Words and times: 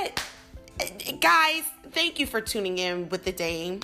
what? 0.00 1.20
Guys, 1.20 1.64
thank 1.92 2.18
you 2.18 2.26
for 2.26 2.40
tuning 2.40 2.78
in 2.78 3.08
with 3.08 3.24
the 3.24 3.32
Dame. 3.32 3.80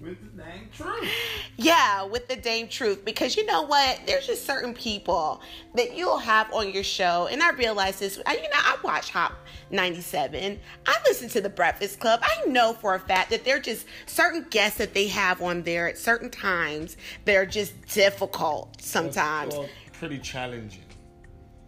with 0.00 0.20
the 0.20 0.42
dang 0.42 0.68
truth. 0.72 1.08
Yeah, 1.56 2.04
with 2.04 2.28
the 2.28 2.36
Dame 2.36 2.68
Truth. 2.68 3.04
Because 3.04 3.36
you 3.36 3.46
know 3.46 3.62
what? 3.62 4.00
There's 4.06 4.26
just 4.26 4.44
certain 4.44 4.74
people 4.74 5.40
that 5.74 5.96
you'll 5.96 6.18
have 6.18 6.52
on 6.52 6.72
your 6.72 6.82
show. 6.82 7.28
And 7.30 7.42
I 7.42 7.50
realize 7.50 8.00
this. 8.00 8.16
You 8.16 8.22
know, 8.22 8.48
I 8.52 8.76
watch 8.82 9.10
Hot 9.10 9.32
97. 9.70 10.58
I 10.86 10.96
listen 11.06 11.28
to 11.30 11.40
The 11.40 11.48
Breakfast 11.48 12.00
Club. 12.00 12.20
I 12.22 12.44
know 12.46 12.72
for 12.72 12.94
a 12.94 13.00
fact 13.00 13.30
that 13.30 13.44
there 13.44 13.56
are 13.56 13.60
just 13.60 13.86
certain 14.06 14.46
guests 14.50 14.78
that 14.78 14.94
they 14.94 15.08
have 15.08 15.40
on 15.42 15.62
there 15.62 15.88
at 15.88 15.98
certain 15.98 16.30
times 16.30 16.96
that 17.24 17.36
are 17.36 17.46
just 17.46 17.74
difficult 17.88 18.80
sometimes. 18.80 19.54
Well, 19.54 19.68
pretty 19.92 20.18
challenging. 20.18 20.83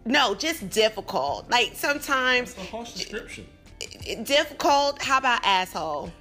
No, 0.07 0.33
just 0.35 0.69
difficult. 0.69 1.49
Like 1.51 1.73
sometimes 1.75 2.53
That's 2.53 2.67
a 2.67 2.71
harsh 2.71 2.93
description. 2.93 3.45
difficult. 4.23 5.01
How 5.01 5.17
about 5.17 5.41
asshole? 5.43 6.11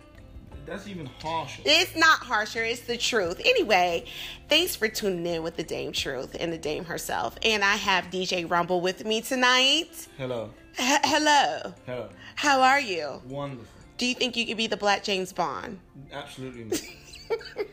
That's 0.66 0.88
even 0.88 1.06
harsher. 1.22 1.62
It's 1.64 1.94
not 1.94 2.18
harsher, 2.18 2.64
it's 2.64 2.80
the 2.80 2.96
truth. 2.96 3.40
Anyway, 3.44 4.06
thanks 4.48 4.74
for 4.74 4.88
tuning 4.88 5.24
in 5.24 5.44
with 5.44 5.56
the 5.56 5.62
Dame 5.62 5.92
Truth 5.92 6.36
and 6.40 6.52
the 6.52 6.58
Dame 6.58 6.84
herself. 6.84 7.38
And 7.44 7.62
I 7.62 7.76
have 7.76 8.06
DJ 8.06 8.50
Rumble 8.50 8.80
with 8.80 9.04
me 9.04 9.20
tonight. 9.20 10.08
Hello. 10.18 10.50
H- 10.76 10.98
hello. 11.04 11.72
Hello. 11.86 12.08
How 12.34 12.60
are 12.60 12.80
you? 12.80 13.22
Wonderful. 13.28 13.64
Do 13.96 14.06
you 14.06 14.14
think 14.14 14.36
you 14.36 14.44
could 14.44 14.56
be 14.56 14.66
the 14.66 14.76
Black 14.76 15.04
James 15.04 15.32
Bond? 15.32 15.78
Absolutely 16.12 16.64
not. 16.64 16.80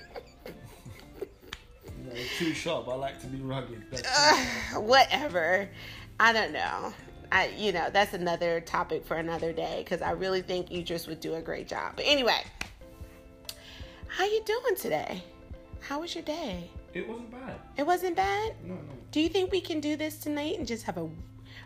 no, 2.06 2.14
too 2.38 2.54
sharp. 2.54 2.88
I 2.88 2.94
like 2.94 3.20
to 3.22 3.28
be 3.28 3.42
rugged. 3.42 3.86
That's 3.90 4.76
Whatever. 4.76 5.68
I 6.24 6.32
don't 6.32 6.54
know. 6.54 6.94
I, 7.34 7.50
you 7.58 7.74
know, 7.74 7.90
that's 7.92 8.14
another 8.14 8.62
topic 8.62 9.06
for 9.06 9.18
another 9.18 9.52
day 9.52 9.82
because 9.84 10.02
I 10.02 10.12
really 10.12 10.42
think 10.42 10.72
Idris 10.72 11.06
would 11.06 11.20
do 11.20 11.36
a 11.36 11.42
great 11.42 11.68
job. 11.68 11.98
But 11.98 12.06
anyway, 12.08 12.42
how 14.08 14.24
you 14.24 14.42
doing 14.46 14.78
today? 14.78 15.22
How 15.82 16.00
was 16.00 16.16
your 16.16 16.24
day? 16.24 16.70
it 16.94 17.10
wasn't 17.10 17.30
bad. 17.30 17.60
It 17.76 17.86
wasn't 17.86 18.16
bad. 18.16 18.54
No, 18.64 18.76
no. 18.76 18.80
Do 19.12 19.20
you 19.20 19.28
think 19.28 19.52
we 19.52 19.60
can 19.60 19.82
do 19.82 19.98
this 19.98 20.18
tonight 20.18 20.58
and 20.58 20.66
just 20.66 20.86
have 20.86 20.98
a 20.98 21.10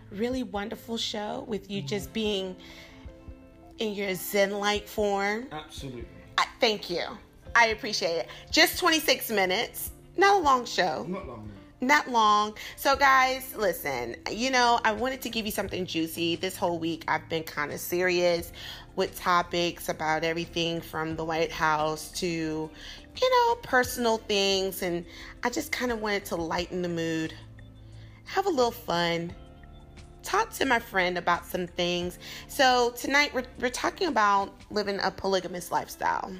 really 0.09 0.41
wonderful 0.41 0.97
show 0.97 1.45
with 1.47 1.69
you 1.69 1.81
mm-hmm. 1.81 1.88
just 1.89 2.11
being 2.11 2.55
in 3.78 3.94
your 3.94 4.16
zen-like 4.16 4.88
form? 4.88 5.50
Absolutely. 5.52 6.08
I, 6.39 6.47
thank 6.59 6.89
you. 6.89 7.03
I 7.53 7.67
appreciate 7.67 8.16
it. 8.16 8.28
Just 8.50 8.80
26 8.80 9.30
minutes. 9.30 9.91
Not 10.17 10.41
a 10.41 10.44
long 10.44 10.66
show. 10.66 11.05
Not 11.08 11.28
long. 11.28 11.47
Not 11.80 12.09
long. 12.09 12.56
So, 12.75 12.95
guys, 12.95 13.53
listen, 13.56 14.16
you 14.31 14.50
know, 14.50 14.80
I 14.83 14.94
wanted 14.94 15.22
to 15.22 15.30
give 15.30 15.45
you 15.45 15.52
something 15.52 15.86
juicy. 15.86 16.36
This 16.36 16.58
whole 16.58 16.80
week, 16.80 17.03
I've 17.08 17.30
been 17.30 17.44
kind 17.44 17.72
of 17.72 17.80
serious 17.80 18.52
with 18.95 19.16
topics 19.19 19.88
about 19.88 20.23
everything 20.23 20.81
from 20.81 21.16
the 21.16 21.23
White 21.23 21.52
House 21.52 22.09
to, 22.14 22.28
you 22.28 23.30
know, 23.30 23.56
personal 23.61 24.17
things. 24.17 24.81
And 24.81 25.06
I 25.44 25.52
just 25.52 25.72
kind 25.72 25.92
of 25.92 26.02
wanted 26.02 26.25
to 26.25 26.36
lighten 26.36 26.81
the 26.81 26.89
mood, 26.89 27.36
have 28.25 28.47
a 28.47 28.50
little 28.50 28.72
fun, 28.72 29.31
talk 30.23 30.52
to 30.53 30.66
my 30.66 30.80
friend 30.80 31.16
about 31.16 31.45
some 31.45 31.67
things. 31.67 32.17
So, 32.47 32.91
tonight, 32.97 33.36
we're, 33.36 33.45
we're 33.59 33.69
talking 33.69 34.08
about 34.08 34.52
living 34.72 35.00
a 35.03 35.12
polygamous 35.12 35.72
lifestyle. 35.72 36.34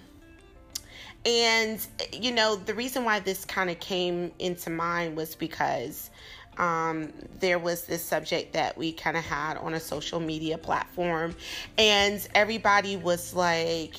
And, 1.26 1.86
you 2.14 2.32
know, 2.32 2.56
the 2.56 2.74
reason 2.74 3.04
why 3.04 3.20
this 3.20 3.44
kind 3.44 3.70
of 3.70 3.80
came 3.80 4.32
into 4.40 4.70
mind 4.70 5.18
was 5.18 5.36
because 5.36 6.10
um, 6.58 7.12
there 7.40 7.60
was 7.60 7.86
this 7.86 8.04
subject 8.04 8.54
that 8.54 8.78
we 8.78 8.92
kind 8.94 9.18
of 9.18 9.24
had 9.24 9.58
on 9.58 9.74
a 9.74 9.80
social 9.80 10.20
media 10.20 10.58
platform, 10.58 11.36
and 11.78 12.26
everybody 12.34 12.96
was 12.96 13.34
like, 13.34 13.96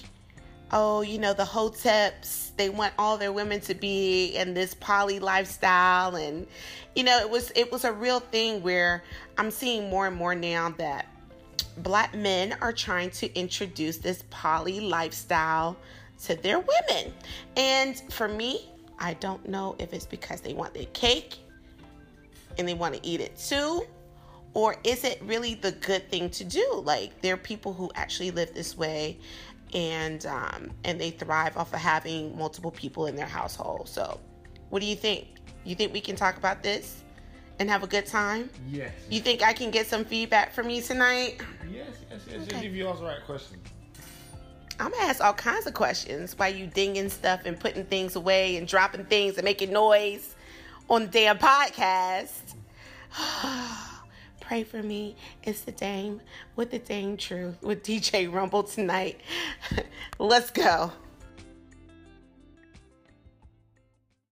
oh, 0.70 1.00
you 1.02 1.18
know, 1.18 1.32
the 1.32 1.44
hoteps, 1.44 2.54
they 2.56 2.68
want 2.68 2.92
all 2.98 3.16
their 3.16 3.32
women 3.32 3.60
to 3.60 3.74
be 3.74 4.36
in 4.36 4.54
this 4.54 4.74
poly 4.74 5.18
lifestyle. 5.18 6.16
And, 6.16 6.46
you 6.94 7.04
know, 7.04 7.18
it 7.18 7.30
was, 7.30 7.52
it 7.56 7.72
was 7.72 7.84
a 7.84 7.92
real 7.92 8.20
thing 8.20 8.62
where 8.62 9.02
I'm 9.38 9.50
seeing 9.50 9.88
more 9.88 10.06
and 10.06 10.16
more 10.16 10.34
now 10.34 10.70
that 10.78 11.06
black 11.78 12.14
men 12.14 12.56
are 12.60 12.72
trying 12.72 13.10
to 13.10 13.32
introduce 13.38 13.98
this 13.98 14.24
poly 14.30 14.80
lifestyle 14.80 15.76
to 16.24 16.34
their 16.36 16.58
women. 16.58 17.12
And 17.56 18.00
for 18.12 18.28
me, 18.28 18.68
I 18.98 19.14
don't 19.14 19.48
know 19.48 19.76
if 19.78 19.92
it's 19.92 20.06
because 20.06 20.40
they 20.40 20.54
want 20.54 20.74
their 20.74 20.86
cake 20.86 21.38
and 22.58 22.66
they 22.66 22.74
want 22.74 22.94
to 22.94 23.06
eat 23.06 23.20
it 23.20 23.36
too, 23.36 23.86
or 24.54 24.76
is 24.82 25.04
it 25.04 25.20
really 25.24 25.54
the 25.54 25.72
good 25.72 26.10
thing 26.10 26.30
to 26.30 26.44
do? 26.44 26.82
Like 26.84 27.20
there 27.22 27.34
are 27.34 27.38
people 27.38 27.72
who 27.72 27.90
actually 27.94 28.30
live 28.32 28.54
this 28.54 28.76
way 28.76 29.18
and 29.74 30.24
um, 30.26 30.70
and 30.84 31.00
they 31.00 31.10
thrive 31.10 31.56
off 31.56 31.72
of 31.72 31.80
having 31.80 32.36
multiple 32.36 32.70
people 32.70 33.06
in 33.06 33.14
their 33.14 33.26
household. 33.26 33.88
So, 33.88 34.18
what 34.70 34.80
do 34.80 34.86
you 34.86 34.96
think? 34.96 35.28
You 35.64 35.74
think 35.74 35.92
we 35.92 36.00
can 36.00 36.16
talk 36.16 36.36
about 36.36 36.62
this 36.62 37.04
and 37.58 37.68
have 37.68 37.82
a 37.82 37.86
good 37.86 38.06
time? 38.06 38.50
Yes. 38.68 38.92
You 39.10 39.20
think 39.20 39.42
I 39.42 39.52
can 39.52 39.70
get 39.70 39.86
some 39.86 40.04
feedback 40.04 40.52
from 40.52 40.70
you 40.70 40.80
tonight? 40.80 41.40
Yes, 41.70 41.88
yes, 42.10 42.20
yes. 42.30 42.42
Okay. 42.48 42.66
If 42.66 42.72
you 42.72 42.88
ask 42.88 43.00
the 43.00 43.06
right 43.06 43.24
question. 43.26 43.60
I'm 44.80 44.90
gonna 44.92 45.04
ask 45.04 45.22
all 45.22 45.32
kinds 45.32 45.66
of 45.66 45.74
questions 45.74 46.38
why 46.38 46.48
you 46.48 46.66
dinging 46.66 47.08
stuff 47.08 47.42
and 47.44 47.58
putting 47.58 47.84
things 47.84 48.14
away 48.16 48.56
and 48.56 48.66
dropping 48.68 49.04
things 49.06 49.36
and 49.36 49.44
making 49.44 49.72
noise 49.72 50.36
on 50.88 51.02
the 51.02 51.08
damn 51.08 51.38
podcast. 51.38 52.54
Pray 54.40 54.62
for 54.64 54.82
me. 54.82 55.16
It's 55.42 55.62
the 55.62 55.72
Dame 55.72 56.20
with 56.56 56.70
the 56.70 56.78
Dame 56.78 57.16
Truth 57.16 57.60
with 57.62 57.82
DJ 57.82 58.32
Rumble 58.32 58.62
tonight. 58.62 59.20
Let's 60.18 60.50
go. 60.50 60.92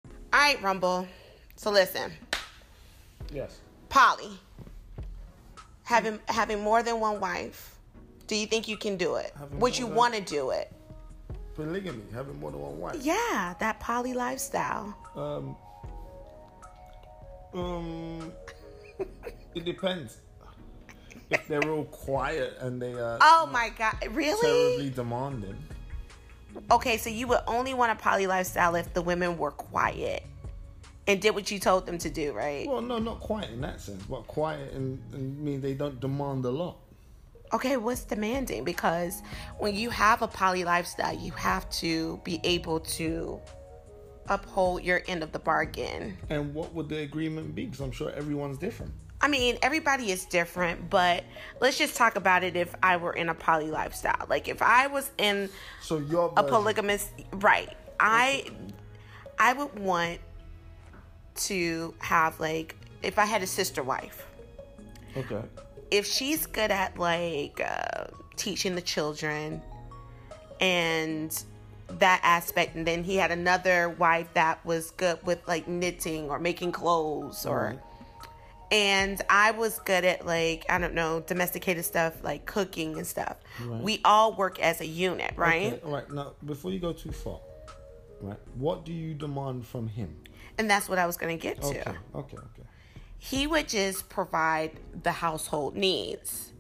All 0.07 0.41
right, 0.41 0.61
Rumble. 0.63 1.09
So 1.57 1.71
listen, 1.71 2.13
Yes. 3.33 3.59
Poly, 3.89 4.39
having 5.85 6.19
having 6.29 6.61
more 6.61 6.83
than 6.83 7.01
one 7.01 7.19
wife. 7.21 7.74
Do 8.27 8.37
you 8.37 8.47
think 8.47 8.69
you 8.69 8.77
can 8.77 8.97
do 8.97 9.17
it? 9.17 9.33
Having 9.39 9.61
Would 9.61 9.79
you 9.79 9.87
want 9.87 10.15
to 10.15 10.21
do 10.21 10.51
it? 10.51 10.73
Polygamy, 11.55 12.03
having 12.13 12.39
more 12.41 12.51
than 12.51 12.61
one 12.61 12.79
wife. 12.79 12.97
Yeah, 13.01 13.55
that 13.61 13.79
poly 13.81 14.13
lifestyle. 14.15 14.97
Um. 15.15 15.57
Um. 17.55 18.33
it 19.55 19.65
depends. 19.65 20.19
If 21.31 21.47
they're 21.49 21.61
real 21.61 21.85
quiet 21.85 22.57
and 22.61 22.81
they 22.81 22.93
are 22.95 23.19
Oh 23.21 23.49
my 23.51 23.71
god, 23.77 23.95
really? 24.11 24.41
terribly 24.77 24.91
demanding, 24.91 25.57
Okay, 26.71 26.97
so 26.99 27.11
you 27.11 27.27
would 27.29 27.41
only 27.47 27.75
want 27.75 27.93
a 27.93 27.97
poly 27.97 28.27
lifestyle 28.27 28.75
if 28.77 28.93
the 28.95 29.03
women 29.03 29.37
were 29.39 29.51
quiet 29.51 30.23
and 31.07 31.21
did 31.21 31.35
what 31.35 31.51
you 31.51 31.59
told 31.59 31.87
them 31.87 31.99
to 31.99 32.11
do, 32.11 32.33
right? 32.33 32.67
well, 32.67 32.81
no, 32.81 32.99
not 32.99 33.21
quiet 33.21 33.51
in 33.51 33.61
that 33.63 33.81
sense, 33.81 34.03
but 34.05 34.27
quiet 34.27 34.73
and, 34.73 35.01
and 35.13 35.39
mean 35.41 35.61
they 35.61 35.75
don't 35.75 35.99
demand 36.01 36.45
a 36.45 36.51
lot. 36.51 36.77
Okay, 37.55 37.77
what's 37.77 38.05
demanding? 38.05 38.65
Because 38.65 39.23
when 39.59 39.75
you 39.75 39.89
have 39.91 40.21
a 40.23 40.29
poly 40.29 40.65
lifestyle, 40.65 41.17
you 41.17 41.31
have 41.33 41.71
to 41.71 42.21
be 42.25 42.41
able 42.45 42.81
to 42.81 43.41
uphold 44.29 44.83
your 44.83 45.03
end 45.07 45.23
of 45.23 45.33
the 45.33 45.39
bargain. 45.39 46.19
And 46.29 46.53
what 46.53 46.75
would 46.75 46.89
the 46.89 46.99
agreement 46.99 47.55
be? 47.55 47.67
Because 47.67 47.81
I'm 47.81 47.93
sure 47.93 48.11
everyone's 48.11 48.59
different. 48.59 48.93
I 49.21 49.29
mean, 49.29 49.57
everybody 49.63 50.11
is 50.11 50.27
different, 50.27 50.91
but 50.91 51.25
let's 51.61 51.79
just 51.79 51.97
talk 51.97 52.17
about 52.17 52.45
it 52.45 52.57
if 52.57 52.75
I 52.83 52.97
were 52.99 53.13
in 53.13 53.31
a 53.31 53.35
poly 53.35 53.71
lifestyle. 53.71 54.27
Like 54.29 54.49
if 54.49 54.61
I 54.61 54.89
was 54.89 55.11
in 55.17 55.49
So 55.81 55.99
your 55.99 56.33
a 56.37 56.43
polygamous 56.43 57.11
right 57.35 57.75
i 58.01 58.45
i 59.39 59.53
would 59.53 59.79
want 59.79 60.19
to 61.35 61.95
have 61.99 62.39
like 62.41 62.77
if 63.03 63.19
i 63.19 63.25
had 63.25 63.43
a 63.43 63.47
sister 63.47 63.83
wife 63.83 64.27
Okay. 65.17 65.41
If 65.95 66.07
she's 66.07 66.47
good 66.47 66.73
at 66.73 66.99
like 66.99 67.61
uh, 67.65 68.07
teaching 68.37 68.75
the 68.75 68.83
children 68.83 69.63
and 70.61 71.45
that 71.89 72.21
aspect 72.25 72.75
and 72.75 72.85
then 72.87 73.05
he 73.05 73.15
had 73.17 73.31
another 73.31 73.91
wife 73.91 74.27
that 74.35 74.65
was 74.67 74.91
good 74.93 75.19
with 75.25 75.39
like 75.47 75.69
knitting 75.69 76.29
or 76.31 76.39
making 76.41 76.73
clothes 76.73 77.47
or 77.47 77.59
Right. 77.75 77.81
and 78.73 79.21
i 79.29 79.53
was 79.53 79.79
good 79.81 80.05
at 80.05 80.27
like 80.27 80.65
i 80.69 80.79
don't 80.79 80.95
know 80.95 81.21
domesticated 81.21 81.85
stuff 81.85 82.15
like 82.25 82.45
cooking 82.47 82.97
and 82.97 83.07
stuff 83.07 83.37
Right. 83.65 83.83
we 83.83 84.01
all 84.05 84.35
work 84.35 84.59
as 84.61 84.81
a 84.81 84.87
unit 84.87 85.33
right 85.37 85.75
Okay, 85.75 85.81
all 85.85 85.93
right. 85.93 86.11
Now, 86.11 86.33
before 86.45 86.73
you 86.73 86.81
go 86.81 86.93
too 86.93 87.13
far, 87.13 87.39
right? 88.21 88.39
What 88.57 88.85
do 88.85 88.93
you 88.93 89.15
demand 89.15 89.65
from 89.67 89.87
him? 89.87 90.17
and 90.59 90.69
that's 90.71 90.89
what 90.89 90.99
i 90.99 91.07
was 91.07 91.17
going 91.17 91.37
to 91.37 91.41
get 91.41 91.61
to 91.61 91.69
Okay. 91.69 91.91
Okay. 92.15 92.37
Okay. 92.37 92.69
He 93.19 93.47
would 93.47 93.69
just 93.69 94.09
provide 94.09 94.73
the 95.03 95.13
household 95.13 95.77
needs, 95.77 96.53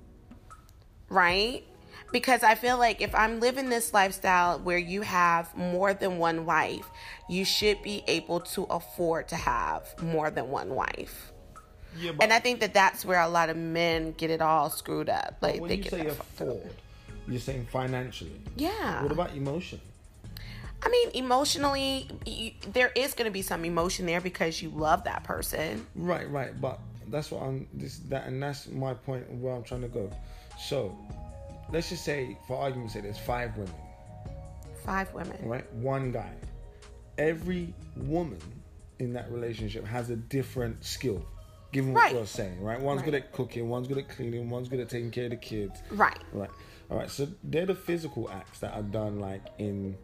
right? 1.08 1.64
Because 2.12 2.42
I 2.42 2.54
feel 2.54 2.78
like 2.78 3.00
if 3.00 3.14
I'm 3.14 3.40
living 3.40 3.68
this 3.68 3.92
lifestyle 3.92 4.58
where 4.60 4.78
you 4.78 5.02
have 5.02 5.54
more 5.56 5.92
than 5.92 6.18
one 6.18 6.46
wife, 6.46 6.88
you 7.28 7.44
should 7.44 7.82
be 7.82 8.04
able 8.06 8.40
to 8.40 8.64
afford 8.64 9.28
to 9.28 9.36
have 9.36 10.00
more 10.00 10.30
than 10.30 10.48
one 10.48 10.70
wife. 10.70 11.32
Yeah, 11.96 12.12
and 12.20 12.32
I 12.32 12.40
think 12.40 12.60
that 12.60 12.74
that's 12.74 13.04
where 13.04 13.20
a 13.20 13.28
lot 13.28 13.50
of 13.50 13.56
men 13.56 14.12
get 14.12 14.30
it 14.30 14.40
all 14.40 14.70
screwed 14.70 15.08
up. 15.08 15.36
Like 15.40 15.60
when 15.60 15.68
they 15.68 15.76
you 15.76 15.82
get 15.82 15.90
say 15.92 16.06
afford, 16.06 16.70
you're 17.28 17.40
saying 17.40 17.66
financially. 17.70 18.40
Yeah. 18.56 19.02
What 19.02 19.12
about 19.12 19.34
emotion? 19.34 19.80
I 20.84 20.88
mean, 20.90 21.10
emotionally, 21.14 22.08
you, 22.26 22.50
there 22.72 22.92
is 22.94 23.14
going 23.14 23.26
to 23.26 23.32
be 23.32 23.42
some 23.42 23.64
emotion 23.64 24.06
there 24.06 24.20
because 24.20 24.60
you 24.60 24.68
love 24.70 25.04
that 25.04 25.24
person. 25.24 25.86
Right, 25.94 26.30
right. 26.30 26.58
But 26.60 26.78
that's 27.08 27.30
what 27.30 27.42
I'm. 27.42 27.66
This 27.72 27.98
that, 28.10 28.26
and 28.26 28.42
that's 28.42 28.68
my 28.68 28.94
point 28.94 29.30
where 29.32 29.54
I'm 29.54 29.62
trying 29.64 29.82
to 29.82 29.88
go. 29.88 30.10
So, 30.60 30.96
let's 31.72 31.88
just 31.88 32.04
say, 32.04 32.36
for 32.46 32.56
argument's 32.56 32.92
sake, 32.94 33.02
there's 33.04 33.18
five 33.18 33.56
women, 33.56 33.74
Five 34.84 35.12
women. 35.14 35.38
right? 35.42 35.72
One 35.74 36.12
guy. 36.12 36.32
Every 37.16 37.72
woman 37.96 38.38
in 38.98 39.12
that 39.14 39.30
relationship 39.30 39.86
has 39.86 40.10
a 40.10 40.16
different 40.16 40.84
skill. 40.84 41.24
Given 41.72 41.92
what 41.94 42.04
Right. 42.04 42.14
you're 42.14 42.26
saying, 42.26 42.60
right? 42.62 42.80
One's 42.80 42.98
Right. 42.98 43.04
good 43.06 43.14
at 43.14 43.32
cooking, 43.32 43.68
one's 43.68 43.88
good 43.88 43.98
at 43.98 44.08
cleaning, 44.08 44.48
one's 44.50 44.68
good 44.68 44.78
at 44.80 44.88
taking 44.88 45.10
care 45.10 45.24
of 45.24 45.30
the 45.30 45.36
kids. 45.36 45.80
Right. 45.90 46.18
Right. 46.32 46.50
All 46.90 46.98
right. 46.98 47.10
So 47.10 47.26
they're 47.42 47.66
the 47.66 47.74
physical 47.74 48.30
acts 48.30 48.60
that 48.60 48.74
are 48.74 48.82
done 48.82 49.18
like 49.18 49.42
in 49.58 49.96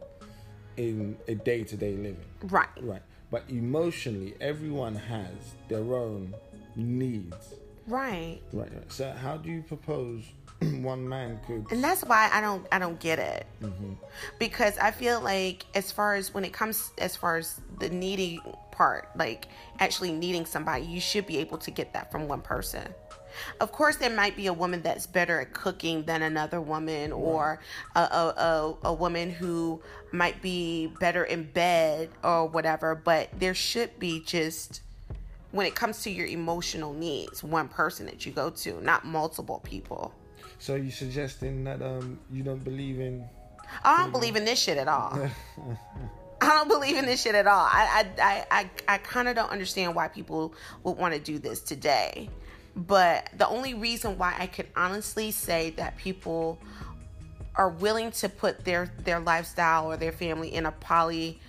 in 0.81 1.15
a 1.27 1.35
day 1.35 1.63
to 1.63 1.77
day 1.77 1.95
living. 1.95 2.25
Right. 2.43 2.67
Right. 2.81 3.03
But 3.29 3.43
emotionally, 3.49 4.33
everyone 4.41 4.95
has 4.95 5.31
their 5.69 5.93
own 5.93 6.33
needs. 6.75 7.53
Right. 7.87 8.39
Right. 8.51 8.73
right. 8.73 8.91
So 8.91 9.11
how 9.11 9.37
do 9.37 9.49
you 9.49 9.61
propose 9.61 10.23
one 10.61 11.07
man 11.07 11.39
could? 11.45 11.71
And 11.71 11.83
that's 11.83 12.03
why 12.03 12.29
I 12.33 12.41
don't 12.41 12.65
I 12.71 12.79
don't 12.79 12.99
get 12.99 13.19
it. 13.19 13.45
Mm-hmm. 13.61 13.93
Because 14.39 14.77
I 14.79 14.91
feel 14.91 15.21
like 15.21 15.65
as 15.75 15.91
far 15.91 16.15
as 16.15 16.33
when 16.33 16.43
it 16.43 16.53
comes 16.53 16.91
as 16.97 17.15
far 17.15 17.37
as 17.37 17.61
the 17.79 17.89
needy 17.89 18.41
part, 18.71 19.09
like 19.15 19.47
actually 19.79 20.11
needing 20.11 20.45
somebody, 20.45 20.85
you 20.85 20.99
should 20.99 21.27
be 21.27 21.37
able 21.37 21.59
to 21.59 21.71
get 21.71 21.93
that 21.93 22.11
from 22.11 22.27
one 22.27 22.41
person. 22.41 22.93
Of 23.59 23.71
course, 23.71 23.97
there 23.97 24.09
might 24.09 24.35
be 24.35 24.47
a 24.47 24.53
woman 24.53 24.81
that's 24.81 25.07
better 25.07 25.41
at 25.41 25.53
cooking 25.53 26.03
than 26.03 26.21
another 26.21 26.61
woman, 26.61 27.11
or 27.11 27.59
a, 27.95 27.99
a, 27.99 28.03
a, 28.03 28.87
a 28.89 28.93
woman 28.93 29.29
who 29.29 29.81
might 30.11 30.41
be 30.41 30.87
better 30.99 31.23
in 31.23 31.43
bed 31.43 32.09
or 32.23 32.47
whatever, 32.47 32.95
but 32.95 33.29
there 33.39 33.53
should 33.53 33.97
be 33.99 34.21
just, 34.23 34.81
when 35.51 35.65
it 35.65 35.75
comes 35.75 36.03
to 36.03 36.11
your 36.11 36.27
emotional 36.27 36.93
needs, 36.93 37.43
one 37.43 37.67
person 37.67 38.05
that 38.07 38.25
you 38.25 38.31
go 38.31 38.49
to, 38.49 38.81
not 38.81 39.05
multiple 39.05 39.61
people. 39.63 40.13
So 40.61 40.75
you 40.75 40.91
suggesting 40.91 41.63
that 41.63 41.81
um 41.81 42.19
you 42.31 42.43
don't 42.43 42.63
believe 42.63 42.99
in? 42.99 43.25
I 43.83 44.03
don't 44.03 44.11
believe 44.11 44.35
in 44.35 44.45
this 44.45 44.59
shit 44.59 44.77
at 44.77 44.87
all. 44.87 45.17
I 46.41 46.49
don't 46.49 46.67
believe 46.67 46.97
in 46.97 47.05
this 47.07 47.21
shit 47.21 47.33
at 47.33 47.47
all. 47.47 47.67
I 47.71 48.05
I 48.17 48.21
I 48.21 48.45
I, 48.51 48.69
I 48.87 48.97
kind 48.99 49.27
of 49.27 49.35
don't 49.35 49.49
understand 49.49 49.95
why 49.95 50.07
people 50.07 50.53
would 50.83 50.97
want 50.97 51.15
to 51.15 51.19
do 51.19 51.39
this 51.39 51.61
today. 51.61 52.29
But 52.75 53.29
the 53.37 53.47
only 53.47 53.73
reason 53.73 54.17
why 54.17 54.35
I 54.37 54.47
could 54.47 54.67
honestly 54.75 55.31
say 55.31 55.71
that 55.71 55.97
people 55.97 56.59
are 57.55 57.69
willing 57.69 58.11
to 58.11 58.29
put 58.29 58.63
their 58.63 58.91
their 58.99 59.19
lifestyle 59.19 59.91
or 59.91 59.97
their 59.97 60.13
family 60.13 60.53
in 60.53 60.65
a 60.65 60.71
poly 60.71 61.39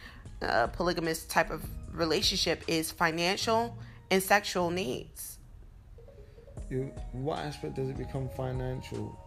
uh, 0.42 0.66
polygamous 0.69 1.24
type 1.24 1.50
of 1.50 1.62
relationship 1.92 2.64
is 2.66 2.90
financial 2.90 3.76
and 4.10 4.22
sexual 4.22 4.70
needs. 4.70 5.38
You, 6.70 6.92
what 7.12 7.38
aspect 7.38 7.76
does 7.76 7.88
it 7.88 7.96
become 7.96 8.28
financial? 8.30 9.19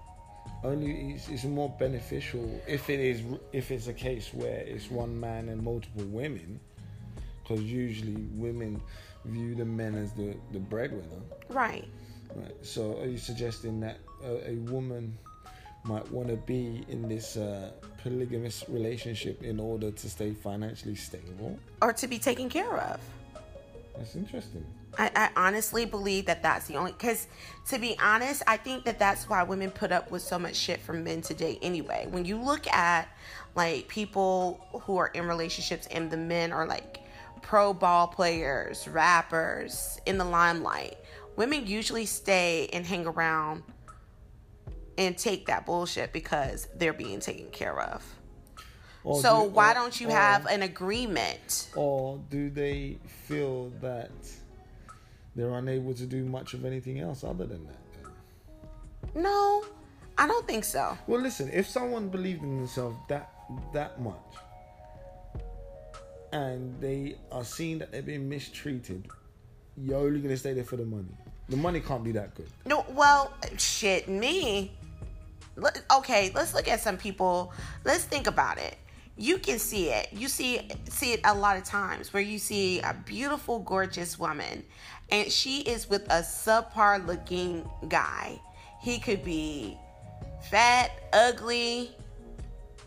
Only 0.63 1.13
it's, 1.13 1.29
it's 1.29 1.43
more 1.43 1.69
beneficial 1.79 2.61
if 2.67 2.89
it 2.89 2.99
is 2.99 3.21
if 3.53 3.71
it's 3.71 3.87
a 3.87 3.93
case 3.93 4.33
where 4.33 4.59
it's 4.59 4.89
one 4.89 5.19
man 5.19 5.49
and 5.49 5.63
multiple 5.63 6.05
women, 6.05 6.59
because 7.41 7.61
usually 7.61 8.27
women 8.33 8.81
view 9.25 9.55
the 9.55 9.65
men 9.65 9.95
as 9.95 10.11
the 10.13 10.35
the 10.51 10.59
breadwinner. 10.59 11.21
Right. 11.49 11.87
Right. 12.35 12.55
So 12.61 12.99
are 12.99 13.05
you 13.05 13.17
suggesting 13.17 13.79
that 13.81 13.99
a, 14.23 14.51
a 14.51 14.55
woman 14.71 15.17
might 15.83 16.09
want 16.11 16.27
to 16.29 16.35
be 16.35 16.83
in 16.89 17.07
this 17.07 17.37
uh, 17.37 17.71
polygamous 18.03 18.65
relationship 18.67 19.43
in 19.43 19.59
order 19.59 19.91
to 19.91 20.09
stay 20.09 20.33
financially 20.33 20.95
stable? 20.95 21.57
Or 21.81 21.93
to 21.93 22.07
be 22.07 22.17
taken 22.17 22.49
care 22.49 22.77
of. 22.77 22.99
That's 23.95 24.15
interesting. 24.15 24.65
I, 24.97 25.11
I 25.15 25.29
honestly 25.47 25.85
believe 25.85 26.25
that 26.25 26.41
that's 26.41 26.67
the 26.67 26.75
only 26.75 26.93
because 26.93 27.27
to 27.67 27.79
be 27.79 27.97
honest 27.99 28.43
i 28.47 28.55
think 28.55 28.85
that 28.85 28.97
that's 28.97 29.27
why 29.27 29.43
women 29.43 29.69
put 29.69 29.91
up 29.91 30.09
with 30.09 30.21
so 30.21 30.39
much 30.39 30.55
shit 30.55 30.79
from 30.79 31.03
men 31.03 31.21
today 31.21 31.59
anyway 31.61 32.07
when 32.09 32.23
you 32.23 32.41
look 32.41 32.65
at 32.67 33.09
like 33.55 33.87
people 33.87 34.65
who 34.83 34.97
are 34.97 35.07
in 35.07 35.25
relationships 35.25 35.87
and 35.87 36.09
the 36.09 36.17
men 36.17 36.53
are 36.53 36.65
like 36.65 37.01
pro 37.45 37.73
ball 37.73 38.07
players 38.07 38.87
rappers 38.87 39.99
in 40.07 40.17
the 40.17 40.25
limelight 40.25 40.97
women 41.35 41.67
usually 41.67 42.05
stay 42.07 42.67
and 42.73 42.83
hang 42.87 43.05
around 43.05 43.61
and 44.97 45.15
take 45.15 45.45
that 45.45 45.63
bullshit 45.63 46.11
because 46.11 46.67
they're 46.77 46.91
being 46.91 47.19
taken 47.19 47.47
care 47.51 47.79
of 47.79 48.03
Or 49.03 49.21
so 49.21 49.43
do- 49.43 49.49
why 49.49 49.71
or- 49.71 49.73
don't 49.75 50.01
you 50.01 50.07
or- 50.07 50.11
have 50.11 50.47
an 50.47 50.63
agreement 50.63 51.69
Or 51.75 52.19
do 52.31 52.49
they 52.49 52.97
feel 53.27 53.69
that 53.81 54.09
they're 55.35 55.53
unable 55.53 55.93
to 55.93 56.05
do 56.07 56.25
much 56.25 56.55
of 56.55 56.65
anything 56.65 56.99
else 56.99 57.23
other 57.23 57.45
than 57.45 57.63
that? 57.67 59.13
no 59.13 59.63
i 60.17 60.25
don't 60.25 60.47
think 60.47 60.63
so 60.63 60.97
Well, 61.05 61.21
listen. 61.21 61.51
If 61.53 61.69
someone 61.69 62.09
believed 62.09 62.41
in 62.41 62.57
themselves 62.57 62.97
that 63.09 63.29
that 63.73 64.01
much, 64.01 64.15
and 66.31 66.79
they 66.81 67.15
are 67.31 67.43
seeing 67.43 67.79
that 67.79 67.91
they're 67.91 68.01
being 68.01 68.27
mistreated, 68.29 69.07
you're 69.77 69.97
only 69.97 70.19
gonna 70.19 70.37
stay 70.37 70.53
there 70.53 70.63
for 70.63 70.77
the 70.77 70.85
money. 70.85 71.15
The 71.49 71.57
money 71.57 71.79
can't 71.79 72.03
be 72.03 72.11
that 72.13 72.33
good. 72.35 72.49
No, 72.65 72.85
well, 72.89 73.33
shit, 73.57 74.07
me. 74.07 74.71
Okay, 75.91 76.31
let's 76.33 76.53
look 76.53 76.67
at 76.67 76.81
some 76.81 76.97
people. 76.97 77.53
Let's 77.83 78.03
think 78.03 78.27
about 78.27 78.57
it. 78.57 78.77
You 79.17 79.37
can 79.37 79.59
see 79.59 79.89
it. 79.89 80.09
You 80.11 80.27
see 80.27 80.69
see 80.89 81.13
it 81.13 81.21
a 81.23 81.33
lot 81.33 81.55
of 81.55 81.63
times 81.63 82.11
where 82.11 82.23
you 82.23 82.37
see 82.37 82.81
a 82.81 82.93
beautiful, 83.05 83.59
gorgeous 83.59 84.19
woman, 84.19 84.65
and 85.09 85.31
she 85.31 85.61
is 85.61 85.89
with 85.89 86.03
a 86.07 86.21
subpar 86.21 87.05
looking 87.05 87.69
guy. 87.87 88.41
He 88.81 88.99
could 88.99 89.23
be 89.23 89.77
fat, 90.49 90.91
ugly, 91.13 91.91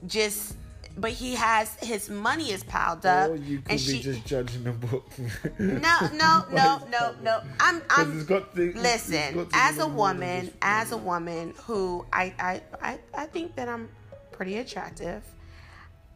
just 0.06 0.56
but 1.00 1.12
he 1.12 1.34
has 1.36 1.74
his 1.76 2.10
money 2.10 2.50
is 2.50 2.64
piled 2.64 3.06
up 3.06 3.30
or 3.30 3.36
you 3.36 3.58
could 3.58 3.70
and 3.72 3.78
be 3.80 3.84
she 3.84 4.02
just 4.02 4.26
judging 4.26 4.64
the 4.64 4.72
book. 4.72 5.06
no, 5.58 5.98
no, 6.14 6.44
no, 6.52 6.82
no, 6.90 7.14
no. 7.22 7.40
I'm, 7.60 7.82
I'm. 7.90 8.26
to- 8.26 8.46
listen, 8.54 9.48
as 9.52 9.78
a 9.78 9.86
woman, 9.86 10.52
as 10.60 10.92
a 10.92 10.96
woman 10.96 11.54
who 11.64 12.04
I, 12.12 12.34
I, 12.38 12.62
I, 12.82 12.98
I 13.14 13.26
think 13.26 13.54
that 13.56 13.68
I'm 13.68 13.88
pretty 14.32 14.58
attractive. 14.58 15.22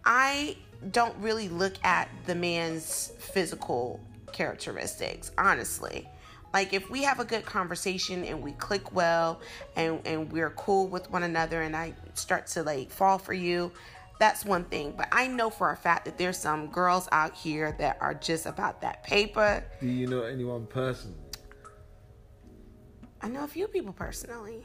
I 0.04 0.56
don't 0.90 1.16
really 1.18 1.48
look 1.48 1.74
at 1.84 2.08
the 2.26 2.34
man's 2.34 3.12
physical 3.18 4.00
characteristics, 4.32 5.30
honestly. 5.38 6.08
Like 6.52 6.74
if 6.74 6.90
we 6.90 7.02
have 7.04 7.18
a 7.18 7.24
good 7.24 7.46
conversation 7.46 8.24
and 8.24 8.42
we 8.42 8.52
click 8.52 8.92
well 8.94 9.40
and 9.74 10.00
and 10.04 10.30
we're 10.30 10.50
cool 10.50 10.86
with 10.86 11.10
one 11.10 11.22
another 11.22 11.62
and 11.62 11.74
I 11.74 11.94
start 12.14 12.46
to 12.48 12.62
like 12.62 12.90
fall 12.90 13.18
for 13.18 13.32
you, 13.32 13.72
that's 14.22 14.44
one 14.44 14.62
thing. 14.66 14.94
But 14.96 15.08
I 15.10 15.26
know 15.26 15.50
for 15.50 15.72
a 15.72 15.76
fact 15.76 16.04
that 16.04 16.16
there's 16.16 16.38
some 16.38 16.68
girls 16.68 17.08
out 17.10 17.34
here 17.34 17.74
that 17.80 17.98
are 18.00 18.14
just 18.14 18.46
about 18.46 18.80
that 18.82 19.02
paper. 19.02 19.64
Do 19.80 19.88
you 19.88 20.06
know 20.06 20.22
anyone 20.22 20.66
personally? 20.66 21.18
I 23.20 23.26
know 23.26 23.42
a 23.42 23.48
few 23.48 23.66
people 23.66 23.92
personally. 23.92 24.64